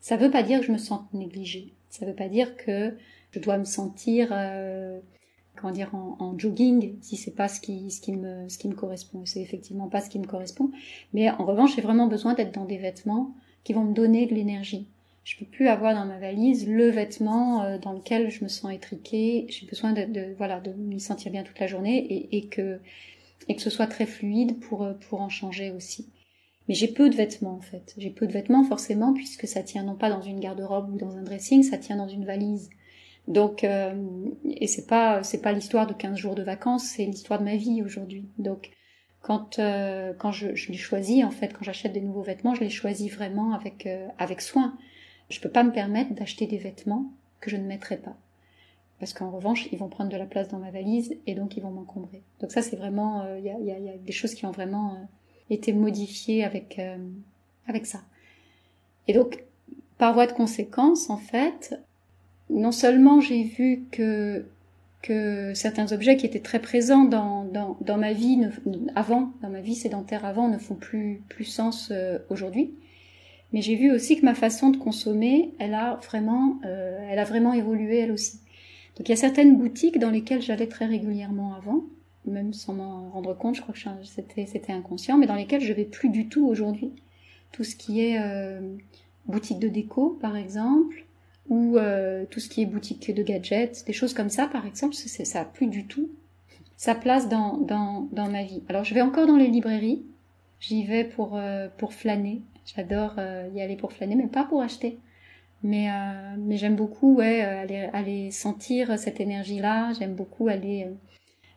ça 0.00 0.16
veut 0.16 0.32
pas 0.32 0.42
dire 0.42 0.58
que 0.58 0.66
je 0.66 0.72
me 0.72 0.78
sens 0.78 1.02
négligée. 1.12 1.74
Ça 1.90 2.06
veut 2.06 2.14
pas 2.14 2.28
dire 2.28 2.56
que 2.56 2.96
je 3.30 3.38
dois 3.38 3.56
me 3.56 3.64
sentir 3.64 4.30
euh, 4.32 4.98
comment 5.54 5.72
dire 5.72 5.94
en, 5.94 6.36
jogging 6.36 6.96
si 7.02 7.30
pas 7.30 7.46
ce 7.46 7.60
qui 7.60 7.88
ce 7.92 8.00
qui 8.00 8.10
me 8.10 8.48
ce 8.48 8.58
qui 8.58 8.66
me 8.66 8.74
correspond. 8.74 9.24
C'est 9.24 9.42
effectivement 9.42 9.86
pas 9.86 10.00
ce 10.00 10.10
qui 10.10 10.18
me 10.18 10.26
correspond. 10.26 10.72
Mais 11.12 11.30
en 11.30 11.44
revanche 11.44 11.76
j'ai 11.76 11.82
vraiment 11.82 12.08
besoin 12.08 12.34
d'être 12.34 12.52
dans 12.52 12.64
des 12.64 12.78
vêtements 12.78 13.32
qui 13.62 13.72
vont 13.72 13.84
me 13.84 13.94
donner 13.94 14.26
de 14.26 14.34
l'énergie. 14.34 14.88
Je 15.22 15.38
peux 15.38 15.46
plus 15.46 15.68
avoir 15.68 15.94
dans 15.94 16.04
ma 16.04 16.18
valise 16.18 16.68
le 16.68 16.88
vêtement 16.88 17.62
euh, 17.62 17.78
dans 17.78 17.92
lequel 17.92 18.28
je 18.32 18.42
me 18.42 18.48
sens 18.48 18.72
étriquée. 18.72 19.46
J'ai 19.50 19.66
besoin 19.66 19.92
de, 19.92 20.02
de, 20.02 20.34
voilà 20.36 20.58
de 20.58 20.72
m'y 20.72 20.98
sentir 20.98 21.30
bien 21.30 21.44
toute 21.44 21.60
la 21.60 21.68
journée 21.68 22.28
et, 22.32 22.48
que 22.48 22.80
ce 23.56 23.70
soit 23.70 23.86
très 23.86 24.06
fluide 24.06 24.58
pour 24.58 24.82
euh, 24.82 24.94
pour 24.94 25.20
en 25.20 25.28
changer 25.28 25.70
aussi 25.70 26.08
mais 26.68 26.74
j'ai 26.74 26.88
peu 26.88 27.10
de 27.10 27.14
vêtements 27.14 27.56
en 27.56 27.60
fait 27.60 27.94
j'ai 27.98 28.10
peu 28.10 28.26
de 28.26 28.32
vêtements 28.32 28.64
forcément 28.64 29.12
puisque 29.12 29.46
ça 29.46 29.62
tient 29.62 29.84
non 29.84 29.96
pas 29.96 30.10
dans 30.10 30.22
une 30.22 30.40
garde-robe 30.40 30.94
ou 30.94 30.98
dans 30.98 31.16
un 31.16 31.22
dressing 31.22 31.62
ça 31.62 31.78
tient 31.78 31.96
dans 31.96 32.08
une 32.08 32.24
valise 32.24 32.70
donc, 33.28 33.64
euh, 33.64 33.94
et 34.44 34.66
c'est 34.66 34.86
pas 34.86 35.22
c'est 35.22 35.40
pas 35.40 35.52
l'histoire 35.52 35.86
de 35.86 35.94
15 35.94 36.16
jours 36.16 36.34
de 36.34 36.42
vacances, 36.42 36.84
c'est 36.84 37.06
l'histoire 37.06 37.38
de 37.38 37.44
ma 37.44 37.56
vie 37.56 37.82
aujourd'hui. 37.82 38.28
Donc, 38.38 38.70
quand 39.22 39.58
euh, 39.58 40.12
quand 40.18 40.30
je, 40.32 40.54
je 40.54 40.70
les 40.70 40.78
choisis 40.78 41.24
en 41.24 41.30
fait, 41.30 41.54
quand 41.54 41.64
j'achète 41.64 41.92
des 41.92 42.02
nouveaux 42.02 42.22
vêtements, 42.22 42.54
je 42.54 42.60
les 42.60 42.70
choisis 42.70 43.10
vraiment 43.12 43.54
avec 43.54 43.86
euh, 43.86 44.08
avec 44.18 44.40
soin. 44.42 44.76
Je 45.30 45.40
peux 45.40 45.48
pas 45.48 45.62
me 45.64 45.72
permettre 45.72 46.12
d'acheter 46.14 46.46
des 46.46 46.58
vêtements 46.58 47.12
que 47.40 47.48
je 47.50 47.56
ne 47.56 47.64
mettrai 47.66 47.96
pas, 47.96 48.16
parce 49.00 49.14
qu'en 49.14 49.30
revanche, 49.30 49.68
ils 49.72 49.78
vont 49.78 49.88
prendre 49.88 50.10
de 50.10 50.16
la 50.18 50.26
place 50.26 50.48
dans 50.48 50.58
ma 50.58 50.70
valise 50.70 51.16
et 51.26 51.34
donc 51.34 51.56
ils 51.56 51.62
vont 51.62 51.70
m'encombrer. 51.70 52.22
Donc 52.40 52.52
ça, 52.52 52.60
c'est 52.60 52.76
vraiment 52.76 53.26
il 53.36 53.44
y 53.44 53.50
a, 53.50 53.58
y, 53.58 53.70
a, 53.70 53.78
y, 53.78 53.88
a, 53.88 53.96
des 53.96 54.12
choses 54.12 54.34
qui 54.34 54.44
ont 54.44 54.50
vraiment 54.50 55.08
été 55.50 55.72
modifiées 55.72 56.44
avec 56.44 56.80
avec 57.66 57.86
ça. 57.86 58.02
Et 59.08 59.12
donc, 59.12 59.44
par 59.98 60.14
voie 60.14 60.26
de 60.26 60.32
conséquence, 60.32 61.10
en 61.10 61.16
fait, 61.16 61.78
non 62.50 62.72
seulement 62.72 63.20
j'ai 63.20 63.44
vu 63.44 63.84
que 63.90 64.46
que 65.04 65.52
certains 65.52 65.92
objets 65.92 66.16
qui 66.16 66.24
étaient 66.24 66.40
très 66.40 66.60
présents 66.60 67.04
dans, 67.04 67.44
dans, 67.44 67.76
dans 67.82 67.98
ma 67.98 68.14
vie 68.14 68.40
avant, 68.94 69.32
dans 69.42 69.50
ma 69.50 69.60
vie 69.60 69.74
sédentaire 69.74 70.24
avant, 70.24 70.48
ne 70.48 70.56
font 70.56 70.76
plus, 70.76 71.20
plus 71.28 71.44
sens 71.44 71.90
euh, 71.90 72.18
aujourd'hui. 72.30 72.72
Mais 73.52 73.60
j'ai 73.60 73.76
vu 73.76 73.92
aussi 73.92 74.18
que 74.18 74.24
ma 74.24 74.34
façon 74.34 74.70
de 74.70 74.78
consommer, 74.78 75.52
elle 75.58 75.74
a 75.74 76.00
vraiment, 76.06 76.58
euh, 76.64 77.06
elle 77.10 77.18
a 77.18 77.24
vraiment 77.24 77.52
évolué 77.52 77.98
elle 77.98 78.12
aussi. 78.12 78.40
Donc 78.96 79.06
il 79.06 79.10
y 79.10 79.12
a 79.12 79.16
certaines 79.16 79.58
boutiques 79.58 79.98
dans 79.98 80.10
lesquelles 80.10 80.40
j'allais 80.40 80.68
très 80.68 80.86
régulièrement 80.86 81.54
avant, 81.54 81.84
même 82.26 82.52
sans 82.52 82.74
m'en 82.74 83.10
rendre 83.10 83.34
compte, 83.34 83.56
je 83.56 83.62
crois 83.62 83.74
que 83.74 83.80
c'était, 84.04 84.72
inconscient, 84.72 85.18
mais 85.18 85.26
dans 85.26 85.34
lesquelles 85.34 85.60
je 85.60 85.72
vais 85.72 85.84
plus 85.84 86.08
du 86.08 86.28
tout 86.28 86.46
aujourd'hui. 86.46 86.92
Tout 87.52 87.64
ce 87.64 87.76
qui 87.76 88.00
est 88.04 88.18
euh, 88.20 88.60
boutique 89.26 89.58
de 89.58 89.68
déco, 89.68 90.18
par 90.20 90.36
exemple, 90.36 91.04
ou 91.48 91.76
euh, 91.76 92.24
tout 92.30 92.40
ce 92.40 92.48
qui 92.48 92.62
est 92.62 92.66
boutique 92.66 93.14
de 93.14 93.22
gadgets, 93.22 93.84
des 93.86 93.92
choses 93.92 94.14
comme 94.14 94.30
ça, 94.30 94.46
par 94.46 94.66
exemple, 94.66 94.94
ça 94.94 95.40
a 95.40 95.44
plus 95.44 95.66
du 95.66 95.86
tout 95.86 96.10
sa 96.76 96.94
place 96.94 97.28
dans, 97.28 97.58
dans, 97.58 98.08
dans 98.12 98.28
ma 98.28 98.42
vie. 98.42 98.62
Alors 98.68 98.84
je 98.84 98.94
vais 98.94 99.00
encore 99.00 99.26
dans 99.26 99.36
les 99.36 99.46
librairies, 99.46 100.02
j'y 100.58 100.84
vais 100.84 101.04
pour, 101.04 101.36
euh, 101.36 101.68
pour 101.78 101.94
flâner, 101.94 102.42
j'adore 102.74 103.14
euh, 103.18 103.48
y 103.54 103.60
aller 103.60 103.76
pour 103.76 103.92
flâner, 103.92 104.16
mais 104.16 104.26
pas 104.26 104.44
pour 104.44 104.60
acheter. 104.60 104.98
Mais, 105.62 105.88
mais 106.36 106.58
j'aime 106.58 106.76
beaucoup 106.76 107.14
ouais, 107.14 107.40
aller, 107.40 107.88
aller 107.94 108.30
sentir 108.30 108.98
cette 108.98 109.18
énergie-là, 109.18 109.94
j'aime 109.98 110.14
beaucoup 110.14 110.48
aller 110.48 110.88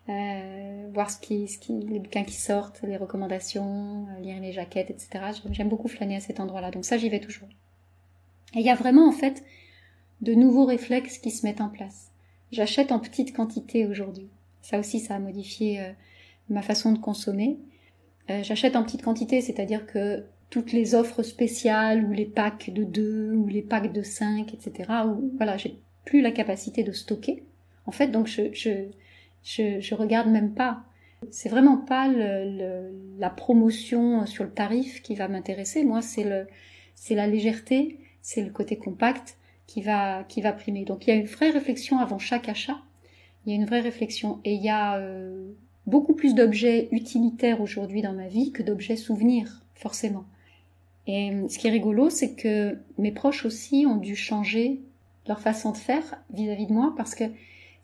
voir 0.08 1.10
ce 1.10 1.20
qui, 1.20 1.48
ce 1.48 1.58
qui, 1.58 1.74
les 1.82 2.00
bouquins 2.00 2.24
qui 2.24 2.36
sortent, 2.36 2.82
les 2.84 2.98
recommandations, 2.98 4.06
lire 4.22 4.40
les 4.40 4.52
jaquettes, 4.52 4.90
etc. 4.90 5.10
J'aime 5.52 5.70
beaucoup 5.70 5.88
flâner 5.88 6.16
à 6.16 6.20
cet 6.20 6.40
endroit-là, 6.40 6.72
donc 6.72 6.86
ça 6.86 6.98
j'y 6.98 7.10
vais 7.10 7.20
toujours. 7.20 7.50
Et 8.56 8.60
il 8.60 8.66
y 8.66 8.70
a 8.70 8.76
vraiment 8.76 9.08
en 9.08 9.12
fait 9.12 9.44
de 10.22 10.34
nouveaux 10.34 10.66
réflexes 10.66 11.18
qui 11.18 11.32
se 11.32 11.46
mettent 11.46 11.62
en 11.62 11.70
place. 11.70 12.12
J'achète 12.52 12.92
en 12.92 13.00
petite 13.00 13.36
quantité 13.36 13.86
aujourd'hui. 13.86 14.30
Ça 14.62 14.80
aussi, 14.80 15.00
ça 15.00 15.16
a 15.16 15.20
modifié 15.20 15.82
euh, 15.82 15.92
ma 16.50 16.62
façon 16.62 16.92
de 16.92 16.98
consommer. 16.98 17.58
Euh, 18.30 18.44
j'achète 18.44 18.76
en 18.76 18.84
petite 18.84 19.04
quantité, 19.04 19.42
c'est-à-dire 19.42 19.86
que 19.86 20.26
toutes 20.50 20.72
les 20.72 20.96
offres 20.96 21.24
spéciales 21.24 22.06
ou 22.06 22.12
les 22.12 22.26
packs 22.26 22.72
de 22.72 22.84
2 22.84 23.34
ou 23.34 23.48
les 23.48 23.62
packs 23.62 23.92
de 23.92 24.02
5, 24.02 24.54
etc. 24.54 24.92
Où, 25.06 25.32
voilà, 25.36 25.58
j'ai 25.58 25.78
plus 26.06 26.22
la 26.22 26.32
capacité 26.32 26.84
de 26.84 26.94
stocker. 26.94 27.44
En 27.86 27.92
fait, 27.92 28.08
donc 28.08 28.28
je 28.28 28.54
je 28.54 28.88
je, 29.44 29.80
je 29.80 29.96
regarde 29.96 30.30
même 30.30 30.54
pas. 30.54 30.84
C'est 31.32 31.50
vraiment 31.50 31.78
pas 31.78 32.08
le, 32.08 32.92
la 33.18 33.30
promotion 33.30 34.26
sur 34.26 34.44
le 34.44 34.52
tarif 34.52 35.02
qui 35.02 35.16
va 35.16 35.28
m'intéresser. 35.28 35.84
Moi, 35.84 36.02
c'est 36.02 36.24
le 36.24 36.48
c'est 36.98 37.16
la 37.16 37.28
légèreté, 37.28 38.00
c'est 38.22 38.42
le 38.42 38.50
côté 38.50 38.76
compact 38.76 39.38
qui 39.68 39.82
va, 39.82 40.24
qui 40.24 40.42
va 40.42 40.52
primer. 40.52 40.84
Donc 40.84 41.06
il 41.06 41.12
y 41.12 41.14
a 41.14 41.16
une 41.16 41.28
vraie 41.28 41.52
réflexion 41.52 42.00
avant 42.00 42.20
chaque 42.20 42.50
achat. 42.50 42.80
Il 43.46 43.52
y 43.52 43.54
a 43.54 43.56
une 43.56 43.66
vraie 43.66 43.82
réflexion. 43.82 44.40
Et 44.44 44.56
il 44.56 44.64
y 44.64 44.70
a 44.70 44.98
euh, 44.98 45.52
beaucoup 45.86 46.14
plus 46.14 46.34
d'objets 46.34 46.90
utilitaires 46.92 47.62
aujourd'hui 47.62 48.02
dans 48.02 48.14
ma 48.14 48.28
vie 48.28 48.52
que 48.52 48.64
d'objets 48.64 48.98
souvenirs, 48.98 49.62
forcément. 49.76 50.26
Et 51.06 51.32
euh, 51.32 51.48
ce 51.48 51.60
qui 51.60 51.68
est 51.68 51.72
rigolo, 51.72 52.10
c'est 52.10 52.34
que 52.34 52.78
mes 52.98 53.12
proches 53.12 53.46
aussi 53.46 53.86
ont 53.88 53.98
dû 53.98 54.16
changer 54.16 54.82
leur 55.28 55.40
façon 55.40 55.72
de 55.72 55.78
faire 55.78 56.22
vis-à-vis 56.34 56.66
de 56.68 56.74
moi 56.74 56.94
parce 56.98 57.16
que 57.16 57.26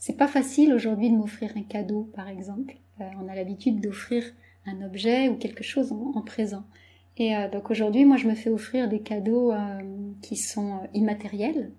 c'est 0.06 0.18
pas 0.18 0.28
facile 0.28 0.74
aujourd'hui 0.74 1.10
de 1.10 1.16
m'offrir 1.16 1.54
un 1.56 1.62
cadeau, 1.62 2.12
par 2.14 2.28
exemple. 2.28 2.76
Euh, 3.00 3.06
on 3.22 3.30
a 3.30 3.36
l'habitude 3.36 3.80
d'offrir 3.80 4.22
un 4.66 4.86
objet 4.86 5.30
ou 5.30 5.38
quelque 5.38 5.64
chose 5.64 5.94
en, 5.94 6.22
présent. 6.22 6.66
Et 7.16 7.34
euh, 7.38 7.50
donc 7.50 7.72
aujourd'hui, 7.72 8.04
moi, 8.04 8.18
je 8.18 8.28
me 8.28 8.36
fais 8.36 8.50
offrir 8.50 8.90
des 8.90 9.00
cadeaux 9.00 9.54
euh, 9.54 9.80
qui 10.22 10.36
sont 10.36 10.82
immatériels 10.94 11.72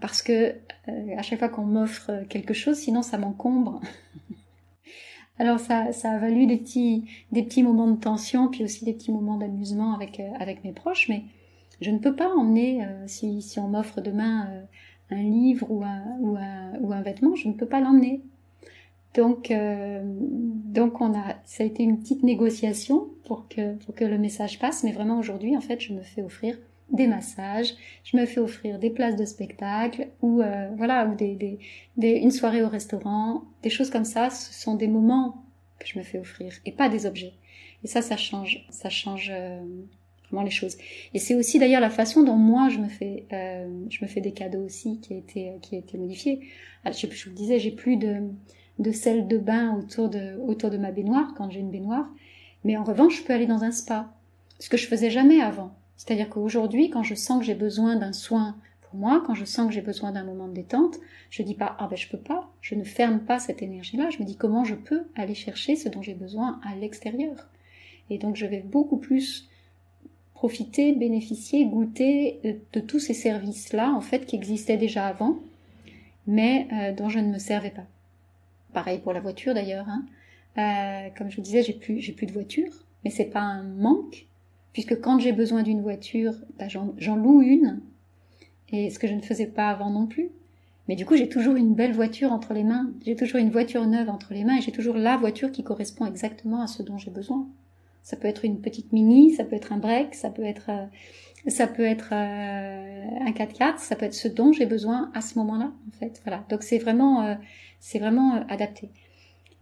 parce 0.00 0.22
que 0.22 0.54
à 0.86 1.20
chaque 1.20 1.40
fois 1.40 1.50
qu'on 1.50 1.66
m'offre 1.66 2.22
quelque 2.30 2.54
chose, 2.54 2.78
sinon 2.78 3.02
ça 3.02 3.18
m'encombre. 3.18 3.82
Alors 5.38 5.60
ça, 5.60 5.92
ça 5.92 6.12
a 6.12 6.18
valu 6.18 6.46
des 6.46 6.56
petits, 6.56 7.04
des 7.32 7.42
petits 7.42 7.62
moments 7.62 7.90
de 7.90 8.00
tension, 8.00 8.48
puis 8.48 8.64
aussi 8.64 8.86
des 8.86 8.94
petits 8.94 9.12
moments 9.12 9.36
d'amusement 9.36 9.94
avec 9.94 10.22
avec 10.38 10.64
mes 10.64 10.72
proches, 10.72 11.10
mais 11.10 11.24
je 11.82 11.90
ne 11.90 11.98
peux 11.98 12.16
pas 12.16 12.30
emmener 12.30 12.86
si, 13.06 13.42
si 13.42 13.58
on 13.58 13.68
m'offre 13.68 14.00
demain 14.00 14.48
un 15.10 15.22
livre 15.22 15.66
ou 15.70 15.82
un, 15.84 16.04
ou 16.20 16.36
un, 16.36 16.72
ou 16.80 16.92
un 16.92 17.02
vêtement, 17.02 17.34
je 17.34 17.48
ne 17.48 17.54
peux 17.54 17.66
pas 17.66 17.80
l'emmener. 17.80 18.22
Donc, 19.14 19.50
euh, 19.50 20.02
donc 20.04 21.00
on 21.00 21.14
a, 21.14 21.36
ça 21.44 21.62
a 21.62 21.66
été 21.66 21.82
une 21.82 21.98
petite 21.98 22.22
négociation 22.22 23.08
pour 23.24 23.48
que, 23.48 23.74
pour 23.76 23.94
que 23.94 24.04
le 24.04 24.18
message 24.18 24.58
passe, 24.58 24.84
mais 24.84 24.92
vraiment 24.92 25.18
aujourd'hui, 25.18 25.56
en 25.56 25.60
fait, 25.60 25.80
je 25.80 25.92
me 25.92 26.02
fais 26.02 26.22
offrir 26.22 26.58
des 26.90 27.06
massages, 27.06 27.74
je 28.04 28.16
me 28.16 28.24
fais 28.26 28.40
offrir 28.40 28.78
des 28.78 28.90
places 28.90 29.16
de 29.16 29.24
spectacle 29.24 30.08
ou 30.22 30.40
euh, 30.40 30.70
voilà 30.76 31.06
ou 31.06 31.14
des, 31.14 31.34
des, 31.34 31.58
des, 31.96 32.12
une 32.12 32.30
soirée 32.30 32.62
au 32.62 32.68
restaurant, 32.68 33.42
des 33.62 33.70
choses 33.70 33.90
comme 33.90 34.04
ça. 34.04 34.30
Ce 34.30 34.52
sont 34.52 34.74
des 34.74 34.88
moments 34.88 35.42
que 35.78 35.86
je 35.86 35.98
me 35.98 36.04
fais 36.04 36.18
offrir 36.18 36.52
et 36.64 36.72
pas 36.72 36.88
des 36.88 37.06
objets. 37.06 37.32
Et 37.84 37.86
ça, 37.86 38.02
ça 38.02 38.16
change, 38.16 38.66
ça 38.70 38.90
change 38.90 39.30
euh, 39.32 39.60
les 40.32 40.50
choses. 40.50 40.76
Et 41.14 41.18
c'est 41.18 41.34
aussi 41.34 41.58
d'ailleurs 41.58 41.80
la 41.80 41.90
façon 41.90 42.22
dont 42.22 42.36
moi 42.36 42.68
je 42.68 42.78
me 42.78 42.88
fais, 42.88 43.26
euh, 43.32 43.68
je 43.88 44.04
me 44.04 44.08
fais 44.08 44.20
des 44.20 44.32
cadeaux 44.32 44.64
aussi 44.64 45.00
qui 45.00 45.14
a 45.14 45.16
été, 45.16 45.52
qui 45.62 45.76
a 45.76 45.78
été 45.78 45.98
modifié. 45.98 46.40
Alors, 46.84 46.96
je, 46.96 47.06
je 47.10 47.24
vous 47.24 47.30
le 47.30 47.36
disais, 47.36 47.58
j'ai 47.58 47.70
plus 47.72 47.96
de, 47.96 48.22
de 48.78 48.92
sel 48.92 49.26
de 49.26 49.38
bain 49.38 49.74
autour 49.76 50.08
de, 50.08 50.38
autour 50.46 50.70
de 50.70 50.78
ma 50.78 50.92
baignoire 50.92 51.34
quand 51.36 51.50
j'ai 51.50 51.60
une 51.60 51.70
baignoire. 51.70 52.08
Mais 52.64 52.76
en 52.76 52.84
revanche, 52.84 53.18
je 53.18 53.22
peux 53.24 53.32
aller 53.32 53.46
dans 53.46 53.64
un 53.64 53.70
spa. 53.70 54.12
Ce 54.58 54.68
que 54.68 54.76
je 54.76 54.86
faisais 54.86 55.10
jamais 55.10 55.40
avant. 55.40 55.72
C'est-à-dire 55.96 56.28
qu'aujourd'hui, 56.28 56.90
quand 56.90 57.02
je 57.02 57.14
sens 57.14 57.40
que 57.40 57.44
j'ai 57.44 57.54
besoin 57.54 57.96
d'un 57.96 58.12
soin 58.12 58.56
pour 58.82 58.98
moi, 58.98 59.22
quand 59.26 59.34
je 59.34 59.44
sens 59.44 59.68
que 59.68 59.72
j'ai 59.72 59.80
besoin 59.80 60.12
d'un 60.12 60.24
moment 60.24 60.48
de 60.48 60.54
détente, 60.54 60.98
je 61.30 61.42
dis 61.42 61.54
pas, 61.54 61.76
ah 61.78 61.88
ben 61.88 61.96
je 61.96 62.08
peux 62.08 62.18
pas, 62.18 62.50
je 62.60 62.74
ne 62.74 62.84
ferme 62.84 63.20
pas 63.20 63.38
cette 63.38 63.62
énergie-là, 63.62 64.08
je 64.10 64.18
me 64.18 64.24
dis 64.24 64.36
comment 64.36 64.64
je 64.64 64.74
peux 64.74 65.02
aller 65.14 65.34
chercher 65.34 65.76
ce 65.76 65.88
dont 65.88 66.00
j'ai 66.00 66.14
besoin 66.14 66.60
à 66.64 66.74
l'extérieur. 66.74 67.48
Et 68.10 68.18
donc 68.18 68.36
je 68.36 68.46
vais 68.46 68.60
beaucoup 68.60 68.96
plus 68.96 69.48
profiter, 70.38 70.92
bénéficier, 70.92 71.64
goûter 71.64 72.60
de, 72.72 72.78
tous 72.78 73.00
ces 73.00 73.12
services-là, 73.12 73.92
en 73.92 74.00
fait, 74.00 74.24
qui 74.24 74.36
existaient 74.36 74.76
déjà 74.76 75.04
avant, 75.04 75.36
mais 76.28 76.68
euh, 76.72 76.92
dont 76.92 77.08
je 77.08 77.18
ne 77.18 77.32
me 77.32 77.38
servais 77.38 77.72
pas. 77.72 77.86
Pareil 78.72 79.00
pour 79.00 79.12
la 79.12 79.18
voiture 79.18 79.52
d'ailleurs. 79.52 79.86
Hein. 79.88 80.04
Euh, 80.58 81.08
comme 81.18 81.28
je 81.28 81.36
vous 81.36 81.42
disais, 81.42 81.64
j'ai 81.64 81.72
plus, 81.72 81.98
j'ai 81.98 82.12
plus 82.12 82.26
de 82.26 82.32
voiture, 82.32 82.70
mais 83.02 83.10
c'est 83.10 83.24
pas 83.24 83.40
un 83.40 83.64
manque, 83.64 84.26
puisque 84.72 85.00
quand 85.00 85.18
j'ai 85.18 85.32
besoin 85.32 85.64
d'une 85.64 85.82
voiture, 85.82 86.34
bah, 86.56 86.68
j'en 86.68 87.16
loue 87.16 87.42
une, 87.42 87.80
et 88.68 88.90
ce 88.90 89.00
que 89.00 89.08
je 89.08 89.14
ne 89.14 89.22
faisais 89.22 89.46
pas 89.46 89.70
avant 89.70 89.90
non 89.90 90.06
plus. 90.06 90.30
Mais 90.86 90.94
du 90.94 91.04
coup, 91.04 91.16
j'ai 91.16 91.28
toujours 91.28 91.56
une 91.56 91.74
belle 91.74 91.94
voiture 91.94 92.30
entre 92.30 92.54
les 92.54 92.62
mains, 92.62 92.92
j'ai 93.04 93.16
toujours 93.16 93.40
une 93.40 93.50
voiture 93.50 93.84
neuve 93.88 94.08
entre 94.08 94.34
les 94.34 94.44
mains, 94.44 94.58
et 94.58 94.60
j'ai 94.60 94.70
toujours 94.70 94.94
la 94.94 95.16
voiture 95.16 95.50
qui 95.50 95.64
correspond 95.64 96.06
exactement 96.06 96.62
à 96.62 96.68
ce 96.68 96.84
dont 96.84 96.96
j'ai 96.96 97.10
besoin. 97.10 97.48
Ça 98.08 98.16
peut 98.16 98.26
être 98.26 98.46
une 98.46 98.62
petite 98.62 98.90
mini, 98.94 99.34
ça 99.34 99.44
peut 99.44 99.54
être 99.54 99.70
un 99.70 99.76
break, 99.76 100.14
ça 100.14 100.30
peut 100.30 100.42
être, 100.42 100.70
euh, 100.70 100.86
ça 101.46 101.66
peut 101.66 101.84
être 101.84 102.08
euh, 102.12 103.04
un 103.20 103.32
4x4, 103.32 103.76
ça 103.76 103.96
peut 103.96 104.06
être 104.06 104.14
ce 104.14 104.28
dont 104.28 104.50
j'ai 104.50 104.64
besoin 104.64 105.10
à 105.12 105.20
ce 105.20 105.38
moment-là, 105.38 105.74
en 105.86 105.90
fait. 105.98 106.18
Voilà. 106.24 106.42
Donc 106.48 106.62
c'est 106.62 106.78
vraiment, 106.78 107.26
euh, 107.26 107.34
c'est 107.80 107.98
vraiment 107.98 108.46
adapté. 108.48 108.88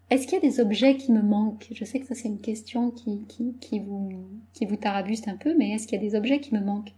Est-ce 0.09 0.27
qu'il 0.27 0.35
y 0.35 0.37
a 0.37 0.49
des 0.49 0.61
objets 0.61 0.95
qui 0.95 1.11
me 1.11 1.21
manquent? 1.21 1.67
Je 1.73 1.83
sais 1.83 1.99
que 1.99 2.05
ça 2.05 2.15
c'est 2.15 2.29
une 2.29 2.39
question 2.39 2.89
qui, 2.89 3.25
qui, 3.27 3.53
qui, 3.59 3.79
vous, 3.81 4.11
qui 4.53 4.65
vous 4.65 4.77
tarabuste 4.77 5.27
un 5.27 5.35
peu, 5.35 5.53
mais 5.57 5.71
est-ce 5.71 5.85
qu'il 5.85 6.01
y 6.01 6.05
a 6.05 6.09
des 6.09 6.15
objets 6.15 6.39
qui 6.39 6.55
me 6.55 6.61
manquent? 6.61 6.93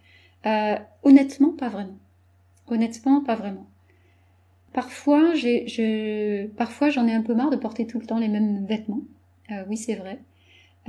Honnêtement, 1.02 1.54
pas 1.54 1.70
vraiment. 1.70 1.98
Honnêtement, 2.68 3.24
pas 3.24 3.34
vraiment. 3.34 3.66
Parfois, 4.72 5.34
j'ai, 5.34 5.68
je, 5.68 6.46
parfois 6.46 6.92
j'en 6.92 7.08
ai 7.08 7.14
un 7.14 7.24
peu 7.24 7.34
marre 7.34 7.50
de 7.50 7.56
porter 7.56 7.88
tout 7.88 8.00
le 8.00 8.06
temps 8.06 8.20
les 8.20 8.28
mêmes 8.28 8.68
vêtements. 8.68 9.02
oui, 9.68 9.78
c'est 9.78 9.96
vrai. 9.96 10.20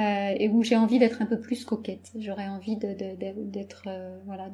Euh, 0.00 0.34
et 0.38 0.48
où 0.48 0.62
j'ai 0.62 0.76
envie 0.76 0.98
d'être 0.98 1.20
un 1.20 1.26
peu 1.26 1.38
plus 1.38 1.64
coquette. 1.64 2.10
J'aurais 2.18 2.48
envie 2.48 2.76
d'être, 2.76 3.84
euh, 3.86 4.18
voilà, 4.24 4.48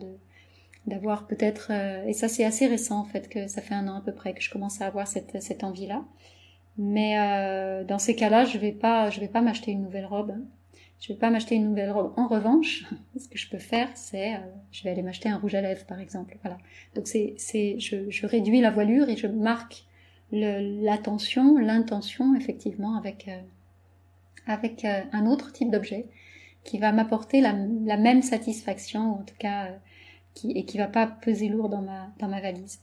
d'avoir 0.86 1.26
peut-être 1.28 1.68
euh, 1.70 2.04
et 2.06 2.14
ça 2.14 2.26
c'est 2.26 2.44
assez 2.44 2.66
récent 2.66 2.98
en 2.98 3.04
fait 3.04 3.28
que 3.28 3.46
ça 3.46 3.62
fait 3.62 3.74
un 3.74 3.86
an 3.86 3.96
à 3.96 4.00
peu 4.00 4.12
près 4.12 4.34
que 4.34 4.42
je 4.42 4.50
commence 4.50 4.80
à 4.80 4.86
avoir 4.86 5.06
cette 5.06 5.64
envie 5.64 5.86
là 5.88 6.04
mais 6.78 7.16
dans 7.88 7.98
ces 7.98 8.14
cas-là 8.14 8.44
je 8.44 8.58
vais 8.58 8.72
pas 8.72 9.10
je 9.10 9.20
vais 9.20 9.28
pas 9.28 9.40
m'acheter 9.40 9.72
une 9.72 9.82
nouvelle 9.82 10.06
robe. 10.06 10.34
Je 11.00 11.12
vais 11.12 11.18
pas 11.18 11.28
m'acheter 11.30 11.54
une 11.54 11.68
nouvelle 11.68 11.90
robe. 11.90 12.12
En 12.16 12.26
revanche 12.26 12.84
ce 13.18 13.28
que 13.28 13.38
je 13.38 13.48
peux 13.48 13.58
faire 13.58 13.88
c'est 13.94 14.40
je 14.72 14.82
vais 14.84 14.90
aller 14.90 15.02
m'acheter 15.02 15.28
un 15.28 15.38
rouge 15.38 15.54
à 15.54 15.60
lèvres 15.60 15.86
par 15.86 16.00
exemple. 16.00 16.38
Voilà. 16.42 16.58
Donc 16.94 17.06
c'est 17.08 17.34
c'est 17.38 17.78
je 17.78 18.26
réduis 18.26 18.60
la 18.60 18.70
voilure 18.70 19.08
et 19.08 19.16
je 19.16 19.26
marque 19.26 19.84
l'attention 20.32 21.58
l'intention 21.58 22.34
effectivement 22.34 22.96
avec 22.96 23.28
avec 24.46 24.84
euh, 24.84 25.00
un 25.12 25.26
autre 25.26 25.52
type 25.52 25.70
d'objet 25.70 26.06
qui 26.64 26.78
va 26.78 26.92
m'apporter 26.92 27.40
la, 27.40 27.52
même 27.52 28.22
satisfaction, 28.22 29.12
ou 29.12 29.20
en 29.20 29.22
tout 29.22 29.34
cas, 29.38 29.66
euh, 29.66 29.76
qui, 30.34 30.52
et 30.52 30.64
qui 30.64 30.78
va 30.78 30.88
pas 30.88 31.06
peser 31.06 31.48
lourd 31.48 31.68
dans 31.68 31.82
ma, 31.82 32.12
dans 32.18 32.28
ma 32.28 32.40
valise. 32.40 32.80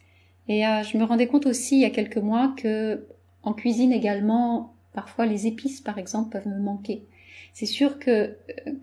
Et 0.48 0.66
euh, 0.66 0.84
je 0.84 0.98
me 0.98 1.04
rendais 1.04 1.28
compte 1.28 1.46
aussi 1.46 1.78
il 1.78 1.82
y 1.82 1.86
a 1.86 1.90
quelques 1.90 2.18
mois 2.18 2.54
que 2.58 3.08
en 3.44 3.54
cuisine 3.54 3.92
également, 3.92 4.74
parfois 4.94 5.26
les 5.26 5.48
épices 5.48 5.82
par 5.82 5.98
exemple 5.98 6.32
peuvent 6.32 6.48
me 6.48 6.60
manquer. 6.60 7.06
C'est 7.54 7.66
sûr 7.66 8.00
que 8.00 8.38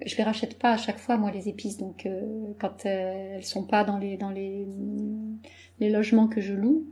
je 0.06 0.16
les 0.16 0.22
rachète 0.22 0.58
pas 0.58 0.72
à 0.72 0.76
chaque 0.76 0.98
fois 0.98 1.16
moi 1.16 1.30
les 1.30 1.48
épices, 1.48 1.76
donc 1.76 2.06
quand 2.60 2.86
elles 2.86 3.44
sont 3.44 3.64
pas 3.64 3.84
dans 3.84 3.98
les 3.98 4.16
dans 4.16 4.30
les, 4.30 4.66
les 5.80 5.90
logements 5.90 6.28
que 6.28 6.40
je 6.40 6.54
loue, 6.54 6.86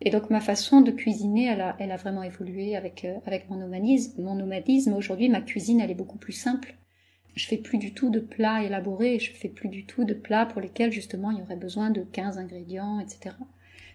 et 0.00 0.10
donc 0.10 0.30
ma 0.30 0.40
façon 0.40 0.80
de 0.80 0.90
cuisiner, 0.90 1.46
elle 1.46 1.60
a, 1.60 1.76
elle 1.78 1.90
a 1.90 1.96
vraiment 1.96 2.22
évolué 2.22 2.76
avec, 2.76 3.04
euh, 3.04 3.16
avec 3.26 3.50
mon 3.50 3.56
nomadisme. 3.56 4.22
Mon 4.22 4.36
nomadisme, 4.36 4.92
aujourd'hui, 4.92 5.28
ma 5.28 5.40
cuisine, 5.40 5.80
elle 5.80 5.90
est 5.90 5.94
beaucoup 5.94 6.18
plus 6.18 6.32
simple. 6.32 6.76
Je 7.34 7.46
fais 7.46 7.56
plus 7.56 7.78
du 7.78 7.94
tout 7.94 8.10
de 8.10 8.20
plats 8.20 8.62
élaborés, 8.62 9.18
je 9.18 9.32
fais 9.32 9.48
plus 9.48 9.68
du 9.68 9.86
tout 9.86 10.04
de 10.04 10.14
plats 10.14 10.46
pour 10.46 10.60
lesquels 10.60 10.92
justement 10.92 11.30
il 11.30 11.38
y 11.38 11.42
aurait 11.42 11.56
besoin 11.56 11.90
de 11.90 12.02
15 12.02 12.38
ingrédients, 12.38 13.00
etc. 13.00 13.34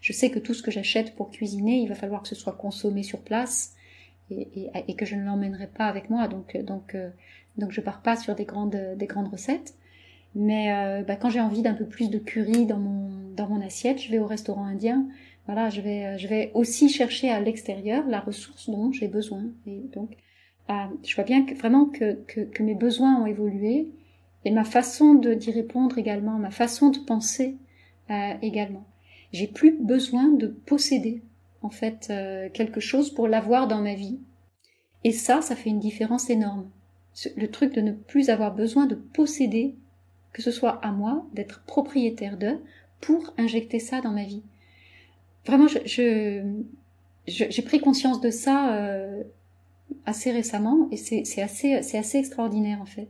Je 0.02 0.14
sais 0.14 0.30
que 0.30 0.40
tout 0.40 0.54
ce 0.54 0.64
que 0.64 0.72
j'achète 0.72 1.16
pour 1.16 1.32
cuisiner, 1.32 1.78
il 1.78 1.88
va 1.88 1.96
falloir 1.96 2.22
que 2.22 2.28
ce 2.28 2.36
soit 2.36 2.54
consommé 2.54 3.04
sur 3.04 3.22
place 3.22 3.74
et, 4.30 4.42
et, 4.56 4.70
et 4.88 4.96
que 4.96 5.06
je 5.06 5.16
ne 5.16 5.24
l'emmènerai 5.24 5.68
pas 5.68 5.86
avec 5.86 6.10
moi. 6.10 6.28
Donc, 6.28 6.58
donc, 6.58 6.96
euh, 6.96 7.10
donc 7.58 7.72
je 7.72 7.82
pars 7.82 8.02
pas 8.02 8.18
sur 8.18 8.36
des 8.36 8.46
grandes, 8.46 8.96
des 8.98 9.08
grandes 9.08 9.30
recettes. 9.30 9.76
Mais 10.36 10.74
euh, 10.74 11.04
bah, 11.04 11.16
quand 11.16 11.30
j'ai 11.30 11.42
envie 11.42 11.62
d'un 11.62 11.74
peu 11.74 11.86
plus 11.86 12.10
de 12.10 12.18
curry 12.18 12.66
dans 12.66 12.80
mon, 12.80 13.34
dans 13.36 13.48
mon 13.48 13.62
assiette, 13.62 14.02
je 14.02 14.12
vais 14.12 14.20
au 14.20 14.26
restaurant 14.26 14.66
indien 14.66 15.08
voilà, 15.46 15.70
je 15.70 15.82
vais, 15.82 16.06
euh, 16.06 16.18
je 16.18 16.28
vais 16.28 16.52
aussi 16.54 16.90
chercher 16.90 17.30
à 17.30 17.40
l'extérieur 17.40 18.06
la 18.08 18.22
ressource 18.22 18.70
dont 18.70 18.92
j'ai 18.92 19.08
besoin. 19.08 19.44
Et 19.68 19.82
donc, 19.94 20.16
euh, 20.70 20.74
je 21.04 21.16
vois 21.16 21.26
bien 21.26 21.46
que, 21.46 21.54
vraiment 21.56 21.86
que, 21.86 22.14
que, 22.28 22.42
que, 22.42 22.64
mes 22.64 22.76
besoins 22.76 23.22
ont 23.22 23.26
évolué 23.26 23.90
et 24.46 24.52
ma 24.52 24.64
façon 24.64 25.16
d'y 25.16 25.52
répondre 25.52 25.98
également, 25.98 26.38
ma 26.40 26.52
façon 26.52 26.90
de 26.90 27.00
penser 27.00 27.58
euh, 28.10 28.34
également. 28.42 28.86
J'ai 29.34 29.48
plus 29.48 29.78
besoin 29.78 30.30
de 30.30 30.48
posséder 30.48 31.22
en 31.62 31.70
fait 31.70 32.08
euh, 32.10 32.50
quelque 32.50 32.80
chose 32.80 33.14
pour 33.14 33.28
l'avoir 33.28 33.68
dans 33.68 33.82
ma 33.82 33.96
vie. 33.96 34.20
Et 35.04 35.12
ça, 35.12 35.42
ça 35.42 35.56
fait 35.56 35.70
une 35.70 35.80
différence 35.80 36.30
énorme. 36.30 36.70
Le 37.36 37.48
truc 37.48 37.74
de 37.74 37.82
ne 37.82 37.92
plus 37.92 38.30
avoir 38.30 38.56
besoin 38.56 38.86
de 38.86 38.96
posséder, 38.96 39.76
que 40.32 40.42
ce 40.42 40.52
soit 40.52 40.84
à 40.86 40.92
moi, 40.92 41.26
d'être 41.34 41.64
propriétaire 41.66 42.38
de, 42.38 42.58
pour 43.02 43.34
injecter 43.38 43.80
ça 43.80 44.02
dans 44.02 44.12
ma 44.12 44.24
vie 44.24 44.44
vraiment, 45.46 45.68
je, 45.68 46.44
j'ai 47.28 47.62
pris 47.62 47.80
conscience 47.80 48.22
de 48.22 48.30
ça 48.30 48.76
euh, 48.76 49.24
assez 50.06 50.32
récemment 50.32 50.88
et 50.92 50.98
c'est 50.98 51.42
assez, 51.42 51.74
assez 51.76 52.18
extraordinaire 52.18 52.82
en 52.82 52.86
fait. 52.86 53.10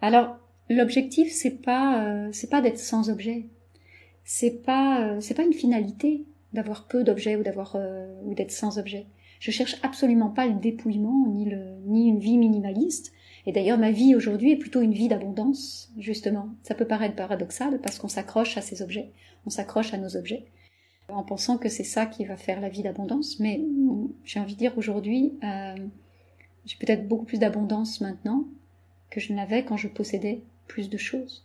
Alors, 0.00 0.38
l'objectif 0.70 1.32
c'est 1.32 1.62
pas, 1.62 2.04
euh, 2.04 2.28
c'est 2.32 2.50
pas 2.50 2.60
d'être 2.60 2.78
sans 2.78 3.10
objet. 3.10 3.46
C'est 4.24 4.62
pas, 4.62 5.02
euh, 5.02 5.20
c'est 5.20 5.34
pas 5.34 5.44
une 5.44 5.54
finalité 5.54 6.24
d'avoir 6.52 6.86
peu 6.86 7.04
d'objets 7.04 7.36
ou 7.36 7.42
d'avoir 7.42 7.76
ou 8.24 8.34
d'être 8.34 8.52
sans 8.52 8.78
objet. 8.78 9.06
Je 9.40 9.50
cherche 9.50 9.76
absolument 9.82 10.30
pas 10.30 10.46
le 10.46 10.54
dépouillement 10.54 11.26
ni 11.28 11.44
le 11.44 11.76
ni 11.86 12.08
une 12.08 12.18
vie 12.18 12.38
minimaliste. 12.38 13.12
Et 13.46 13.52
d'ailleurs, 13.52 13.78
ma 13.78 13.90
vie 13.90 14.14
aujourd'hui 14.14 14.52
est 14.52 14.56
plutôt 14.56 14.82
une 14.82 14.92
vie 14.92 15.08
d'abondance, 15.08 15.90
justement. 15.96 16.50
Ça 16.62 16.74
peut 16.74 16.86
paraître 16.86 17.14
paradoxal 17.14 17.80
parce 17.80 17.98
qu'on 17.98 18.08
s'accroche 18.08 18.58
à 18.58 18.60
ces 18.60 18.82
objets, 18.82 19.10
on 19.46 19.50
s'accroche 19.50 19.94
à 19.94 19.98
nos 19.98 20.16
objets, 20.16 20.46
en 21.08 21.22
pensant 21.22 21.58
que 21.58 21.68
c'est 21.68 21.84
ça 21.84 22.06
qui 22.06 22.24
va 22.24 22.36
faire 22.36 22.60
la 22.60 22.68
vie 22.68 22.82
d'abondance. 22.82 23.40
Mais 23.40 23.60
j'ai 24.24 24.40
envie 24.40 24.54
de 24.54 24.58
dire 24.58 24.76
aujourd'hui, 24.76 25.32
euh, 25.42 25.76
j'ai 26.66 26.76
peut-être 26.76 27.08
beaucoup 27.08 27.24
plus 27.24 27.38
d'abondance 27.38 28.00
maintenant 28.00 28.44
que 29.10 29.20
je 29.20 29.32
n'avais 29.32 29.64
quand 29.64 29.76
je 29.76 29.88
possédais 29.88 30.42
plus 30.66 30.90
de 30.90 30.98
choses. 30.98 31.44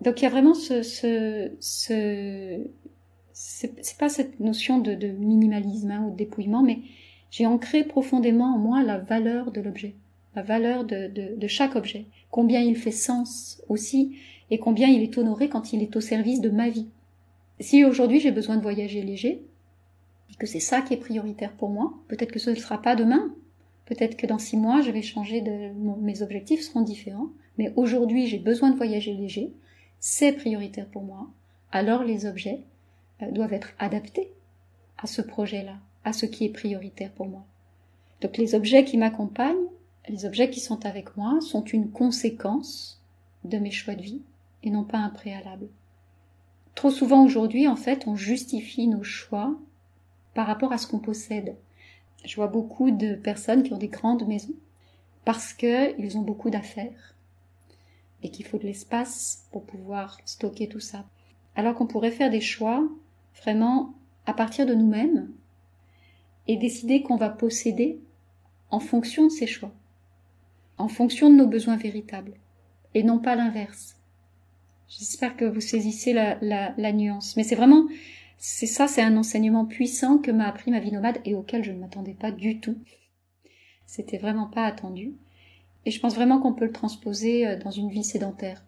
Donc 0.00 0.20
il 0.20 0.24
y 0.24 0.26
a 0.26 0.30
vraiment 0.30 0.54
ce, 0.54 0.82
ce, 0.82 1.50
ce 1.58 2.60
c'est 3.32 3.98
pas 3.98 4.08
cette 4.08 4.40
notion 4.40 4.78
de, 4.78 4.94
minimalisme 5.06 5.90
hein, 5.90 6.04
ou 6.06 6.10
de 6.10 6.16
dépouillement, 6.16 6.62
mais 6.62 6.80
j'ai 7.30 7.46
ancré 7.46 7.84
profondément 7.84 8.54
en 8.54 8.58
moi 8.58 8.82
la 8.82 8.98
valeur 8.98 9.52
de 9.52 9.60
l'objet, 9.60 9.94
la 10.34 10.42
valeur 10.42 10.84
de, 10.84 11.08
de, 11.36 11.46
chaque 11.46 11.76
objet, 11.76 12.06
combien 12.30 12.60
il 12.60 12.76
fait 12.76 12.90
sens 12.90 13.62
aussi, 13.68 14.16
et 14.50 14.58
combien 14.58 14.88
il 14.88 15.02
est 15.02 15.18
honoré 15.18 15.48
quand 15.48 15.72
il 15.72 15.82
est 15.82 15.94
au 15.94 16.00
service 16.00 16.40
de 16.40 16.50
ma 16.50 16.68
vie. 16.68 16.88
Si 17.60 17.84
aujourd'hui 17.84 18.20
j'ai 18.20 18.30
besoin 18.30 18.56
de 18.56 18.62
voyager 18.62 19.02
léger, 19.02 19.42
et 20.30 20.34
que 20.38 20.46
c'est 20.46 20.60
ça 20.60 20.82
qui 20.82 20.94
est 20.94 20.98
prioritaire 20.98 21.52
pour 21.52 21.70
moi, 21.70 21.94
peut-être 22.08 22.32
que 22.32 22.38
ce 22.38 22.50
ne 22.50 22.54
sera 22.54 22.80
pas 22.80 22.94
demain, 22.94 23.34
peut-être 23.86 24.16
que 24.16 24.26
dans 24.26 24.38
six 24.38 24.56
mois 24.56 24.82
je 24.82 24.90
vais 24.90 25.02
changer 25.02 25.40
de, 25.40 25.70
mes 26.00 26.22
objectifs 26.22 26.62
seront 26.62 26.82
différents, 26.82 27.30
mais 27.56 27.72
aujourd'hui 27.76 28.26
j'ai 28.26 28.38
besoin 28.38 28.70
de 28.70 28.76
voyager 28.76 29.12
léger, 29.14 29.52
c'est 29.98 30.32
prioritaire 30.32 30.86
pour 30.86 31.02
moi, 31.02 31.28
alors 31.72 32.04
les 32.04 32.26
objets 32.26 32.60
euh, 33.22 33.30
doivent 33.32 33.52
être 33.52 33.74
adaptés 33.78 34.32
à 34.98 35.06
ce 35.06 35.22
projet-là, 35.22 35.76
à 36.04 36.12
ce 36.12 36.26
qui 36.26 36.44
est 36.44 36.52
prioritaire 36.52 37.10
pour 37.12 37.26
moi. 37.26 37.44
Donc 38.20 38.36
les 38.36 38.54
objets 38.54 38.84
qui 38.84 38.96
m'accompagnent, 38.96 39.56
les 40.08 40.24
objets 40.24 40.50
qui 40.50 40.60
sont 40.60 40.86
avec 40.86 41.16
moi, 41.16 41.40
sont 41.40 41.64
une 41.64 41.90
conséquence 41.90 43.02
de 43.44 43.58
mes 43.58 43.70
choix 43.70 43.94
de 43.94 44.02
vie 44.02 44.22
et 44.62 44.70
non 44.70 44.84
pas 44.84 44.98
un 44.98 45.10
préalable. 45.10 45.68
Trop 46.78 46.90
souvent 46.92 47.24
aujourd'hui, 47.24 47.66
en 47.66 47.74
fait, 47.74 48.06
on 48.06 48.14
justifie 48.14 48.86
nos 48.86 49.02
choix 49.02 49.58
par 50.32 50.46
rapport 50.46 50.72
à 50.72 50.78
ce 50.78 50.86
qu'on 50.86 51.00
possède. 51.00 51.56
Je 52.24 52.36
vois 52.36 52.46
beaucoup 52.46 52.92
de 52.92 53.16
personnes 53.16 53.64
qui 53.64 53.72
ont 53.72 53.78
des 53.78 53.88
grandes 53.88 54.28
maisons 54.28 54.54
parce 55.24 55.52
qu'ils 55.52 56.16
ont 56.16 56.22
beaucoup 56.22 56.50
d'affaires 56.50 57.16
et 58.22 58.30
qu'il 58.30 58.46
faut 58.46 58.58
de 58.58 58.62
l'espace 58.62 59.48
pour 59.50 59.64
pouvoir 59.64 60.20
stocker 60.24 60.68
tout 60.68 60.78
ça. 60.78 61.04
Alors 61.56 61.74
qu'on 61.74 61.88
pourrait 61.88 62.12
faire 62.12 62.30
des 62.30 62.40
choix 62.40 62.88
vraiment 63.42 63.92
à 64.24 64.32
partir 64.32 64.64
de 64.64 64.74
nous-mêmes 64.74 65.28
et 66.46 66.56
décider 66.56 67.02
qu'on 67.02 67.16
va 67.16 67.28
posséder 67.28 67.98
en 68.70 68.78
fonction 68.78 69.24
de 69.24 69.32
ses 69.32 69.48
choix, 69.48 69.72
en 70.76 70.86
fonction 70.86 71.28
de 71.28 71.34
nos 71.34 71.48
besoins 71.48 71.76
véritables, 71.76 72.34
et 72.94 73.02
non 73.02 73.18
pas 73.18 73.34
l'inverse. 73.34 73.97
J'espère 74.88 75.36
que 75.36 75.44
vous 75.44 75.60
saisissez 75.60 76.12
la, 76.12 76.38
la, 76.40 76.92
nuance. 76.92 77.36
Mais 77.36 77.44
c'est 77.44 77.54
vraiment, 77.54 77.86
c'est 78.38 78.66
ça, 78.66 78.88
c'est 78.88 79.02
un 79.02 79.16
enseignement 79.16 79.64
puissant 79.64 80.18
que 80.18 80.30
m'a 80.30 80.48
appris 80.48 80.70
ma 80.70 80.80
vie 80.80 80.92
nomade 80.92 81.18
et 81.24 81.34
auquel 81.34 81.64
je 81.64 81.72
ne 81.72 81.78
m'attendais 81.78 82.14
pas 82.14 82.30
du 82.30 82.58
tout. 82.58 82.78
C'était 83.86 84.18
vraiment 84.18 84.46
pas 84.46 84.64
attendu. 84.64 85.14
Et 85.86 85.90
je 85.90 86.00
pense 86.00 86.14
vraiment 86.14 86.40
qu'on 86.40 86.54
peut 86.54 86.66
le 86.66 86.72
transposer 86.72 87.46
euh, 87.46 87.56
dans 87.56 87.70
une 87.70 87.90
vie 87.90 88.04
sédentaire. 88.04 88.62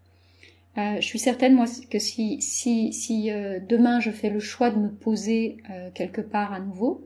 Euh, 0.79 0.97
je 1.01 1.07
suis 1.07 1.19
certaine, 1.19 1.55
moi, 1.55 1.67
que 1.91 1.99
si, 1.99 2.41
si, 2.41 2.93
si 2.93 3.31
euh, 3.31 3.59
demain 3.61 3.99
je 3.99 4.11
fais 4.11 4.31
le 4.31 4.39
choix 4.39 4.71
de 4.71 4.79
me 4.79 4.91
poser 4.91 5.57
euh, 5.69 5.91
quelque 5.93 6.21
part 6.21 6.53
à 6.53 6.61
nouveau 6.61 7.05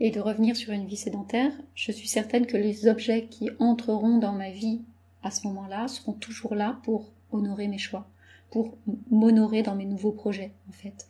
et 0.00 0.10
de 0.10 0.18
revenir 0.18 0.56
sur 0.56 0.72
une 0.72 0.86
vie 0.86 0.96
sédentaire, 0.96 1.52
je 1.74 1.92
suis 1.92 2.08
certaine 2.08 2.46
que 2.46 2.56
les 2.56 2.88
objets 2.88 3.26
qui 3.26 3.50
entreront 3.60 4.18
dans 4.18 4.32
ma 4.32 4.50
vie 4.50 4.80
à 5.22 5.30
ce 5.30 5.46
moment-là 5.46 5.86
seront 5.86 6.12
toujours 6.12 6.56
là 6.56 6.80
pour 6.82 7.12
honorer 7.30 7.68
mes 7.68 7.78
choix, 7.78 8.08
pour 8.52 8.78
m'honorer 9.10 9.64
dans 9.64 9.74
mes 9.74 9.86
nouveaux 9.86 10.12
projets, 10.12 10.52
en 10.68 10.72
fait. 10.72 11.08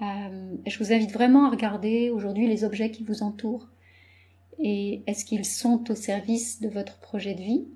et 0.00 0.70
je 0.70 0.78
vous 0.78 0.92
invite 0.92 1.10
vraiment 1.10 1.46
à 1.46 1.50
regarder 1.50 2.10
aujourd'hui 2.10 2.46
les 2.46 2.62
objets 2.62 2.92
qui 2.92 3.02
vous 3.02 3.24
entourent 3.24 3.68
et 4.60 5.02
est-ce 5.06 5.24
qu'ils 5.24 5.44
sont 5.44 5.90
au 5.90 5.94
service 5.94 6.60
de 6.60 6.68
votre 6.68 6.98
projet 6.98 7.34
de 7.34 7.42
vie 7.42 7.66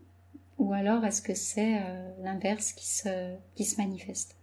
ou 0.58 0.72
alors 0.72 1.04
est-ce 1.04 1.22
que 1.22 1.34
c'est 1.34 1.76
euh, 1.76 2.10
l'inverse 2.22 2.72
qui 2.72 2.86
se, 2.86 3.34
qui 3.54 3.64
se 3.64 3.80
manifeste 3.80 4.36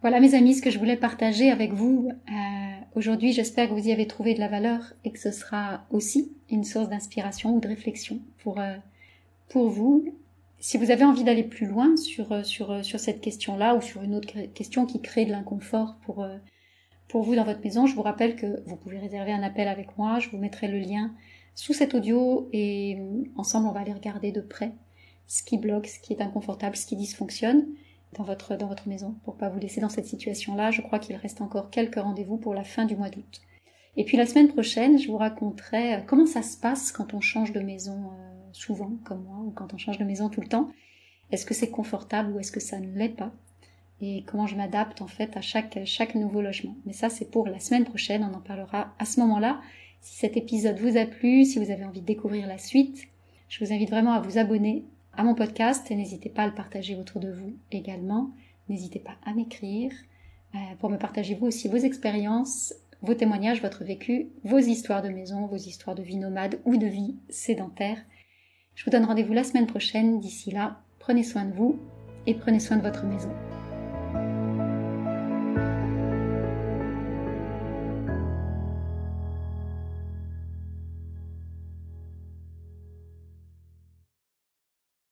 Voilà 0.00 0.20
mes 0.20 0.34
amis, 0.34 0.54
ce 0.54 0.62
que 0.62 0.70
je 0.70 0.78
voulais 0.78 0.96
partager 0.96 1.50
avec 1.50 1.72
vous 1.72 2.10
euh, 2.10 2.32
aujourd'hui. 2.94 3.32
J'espère 3.32 3.68
que 3.68 3.74
vous 3.74 3.88
y 3.88 3.92
avez 3.92 4.06
trouvé 4.06 4.34
de 4.34 4.40
la 4.40 4.48
valeur 4.48 4.94
et 5.04 5.12
que 5.12 5.18
ce 5.18 5.30
sera 5.30 5.84
aussi 5.90 6.32
une 6.50 6.64
source 6.64 6.88
d'inspiration 6.88 7.54
ou 7.54 7.60
de 7.60 7.68
réflexion 7.68 8.20
pour, 8.38 8.58
euh, 8.58 8.76
pour 9.48 9.68
vous. 9.68 10.12
Si 10.62 10.78
vous 10.78 10.92
avez 10.92 11.04
envie 11.04 11.24
d'aller 11.24 11.42
plus 11.42 11.66
loin 11.66 11.96
sur, 11.96 12.46
sur, 12.46 12.84
sur 12.84 13.00
cette 13.00 13.20
question-là 13.20 13.74
ou 13.74 13.82
sur 13.82 14.02
une 14.02 14.14
autre 14.14 14.32
question 14.54 14.86
qui 14.86 15.02
crée 15.02 15.26
de 15.26 15.32
l'inconfort 15.32 15.96
pour, 16.02 16.24
pour 17.08 17.24
vous 17.24 17.34
dans 17.34 17.44
votre 17.44 17.60
maison, 17.60 17.84
je 17.84 17.94
vous 17.94 18.02
rappelle 18.02 18.36
que 18.36 18.62
vous 18.64 18.76
pouvez 18.76 18.98
réserver 18.98 19.32
un 19.32 19.42
appel 19.42 19.68
avec 19.68 19.98
moi. 19.98 20.18
Je 20.18 20.30
vous 20.30 20.38
mettrai 20.38 20.68
le 20.68 20.78
lien 20.78 21.12
sous 21.54 21.74
cet 21.74 21.94
audio 21.94 22.48
et 22.52 22.96
euh, 22.98 23.24
ensemble 23.36 23.68
on 23.68 23.72
va 23.72 23.80
aller 23.80 23.92
regarder 23.92 24.32
de 24.32 24.40
près 24.40 24.72
ce 25.26 25.42
qui 25.42 25.58
bloque, 25.58 25.86
ce 25.86 25.98
qui 25.98 26.12
est 26.12 26.22
inconfortable, 26.22 26.76
ce 26.76 26.86
qui 26.86 26.96
dysfonctionne 26.96 27.66
dans 28.14 28.24
votre, 28.24 28.56
dans 28.56 28.66
votre 28.66 28.88
maison 28.88 29.14
pour 29.24 29.36
pas 29.36 29.48
vous 29.48 29.58
laisser 29.58 29.80
dans 29.80 29.88
cette 29.88 30.06
situation-là. 30.06 30.70
Je 30.70 30.80
crois 30.82 30.98
qu'il 30.98 31.16
reste 31.16 31.40
encore 31.40 31.70
quelques 31.70 32.00
rendez-vous 32.00 32.36
pour 32.36 32.54
la 32.54 32.64
fin 32.64 32.84
du 32.84 32.96
mois 32.96 33.10
d'août. 33.10 33.40
Et 33.96 34.04
puis 34.04 34.16
la 34.16 34.24
semaine 34.24 34.48
prochaine, 34.48 34.98
je 34.98 35.08
vous 35.08 35.18
raconterai 35.18 35.94
euh, 35.94 36.00
comment 36.06 36.26
ça 36.26 36.42
se 36.42 36.56
passe 36.56 36.92
quand 36.92 37.12
on 37.14 37.20
change 37.20 37.52
de 37.52 37.60
maison 37.60 38.10
euh, 38.12 38.31
souvent, 38.52 38.92
comme 39.04 39.24
moi, 39.24 39.38
ou 39.44 39.50
quand 39.50 39.74
on 39.74 39.78
change 39.78 39.98
de 39.98 40.04
maison 40.04 40.28
tout 40.28 40.40
le 40.40 40.48
temps. 40.48 40.70
Est-ce 41.30 41.46
que 41.46 41.54
c'est 41.54 41.70
confortable 41.70 42.32
ou 42.32 42.38
est-ce 42.38 42.52
que 42.52 42.60
ça 42.60 42.78
ne 42.78 42.96
l'est 42.96 43.08
pas? 43.08 43.32
Et 44.00 44.24
comment 44.26 44.46
je 44.46 44.56
m'adapte 44.56 45.00
en 45.00 45.06
fait 45.06 45.36
à 45.36 45.40
chaque, 45.40 46.14
nouveau 46.14 46.42
logement. 46.42 46.74
Mais 46.86 46.92
ça, 46.92 47.08
c'est 47.08 47.30
pour 47.30 47.46
la 47.46 47.60
semaine 47.60 47.84
prochaine, 47.84 48.24
on 48.24 48.36
en 48.36 48.40
parlera 48.40 48.94
à 48.98 49.04
ce 49.04 49.20
moment-là. 49.20 49.60
Si 50.00 50.16
cet 50.18 50.36
épisode 50.36 50.78
vous 50.80 50.96
a 50.96 51.06
plu, 51.06 51.44
si 51.44 51.58
vous 51.58 51.70
avez 51.70 51.84
envie 51.84 52.00
de 52.00 52.06
découvrir 52.06 52.46
la 52.46 52.58
suite, 52.58 53.06
je 53.48 53.64
vous 53.64 53.72
invite 53.72 53.90
vraiment 53.90 54.12
à 54.12 54.20
vous 54.20 54.38
abonner 54.38 54.84
à 55.14 55.22
mon 55.22 55.34
podcast 55.34 55.90
et 55.90 55.94
n'hésitez 55.94 56.30
pas 56.30 56.42
à 56.42 56.46
le 56.46 56.54
partager 56.54 56.96
autour 56.96 57.20
de 57.20 57.30
vous 57.30 57.54
également. 57.70 58.30
N'hésitez 58.68 58.98
pas 58.98 59.16
à 59.24 59.34
m'écrire 59.34 59.92
euh, 60.54 60.58
pour 60.80 60.90
me 60.90 60.98
partager 60.98 61.34
vous 61.34 61.46
aussi 61.46 61.68
vos 61.68 61.76
expériences, 61.76 62.74
vos 63.02 63.14
témoignages, 63.14 63.60
votre 63.60 63.84
vécu, 63.84 64.28
vos 64.44 64.58
histoires 64.58 65.02
de 65.02 65.08
maison, 65.08 65.46
vos 65.46 65.56
histoires 65.56 65.96
de 65.96 66.02
vie 66.02 66.16
nomade 66.16 66.60
ou 66.64 66.76
de 66.76 66.86
vie 66.86 67.16
sédentaire. 67.28 67.98
Je 68.74 68.84
vous 68.84 68.90
donne 68.90 69.04
rendez-vous 69.04 69.32
la 69.32 69.44
semaine 69.44 69.66
prochaine. 69.66 70.20
D'ici 70.20 70.50
là, 70.50 70.80
prenez 70.98 71.22
soin 71.22 71.44
de 71.44 71.54
vous 71.54 71.78
et 72.26 72.34
prenez 72.34 72.60
soin 72.60 72.76
de 72.76 72.82
votre 72.82 73.04
maison. 73.04 73.30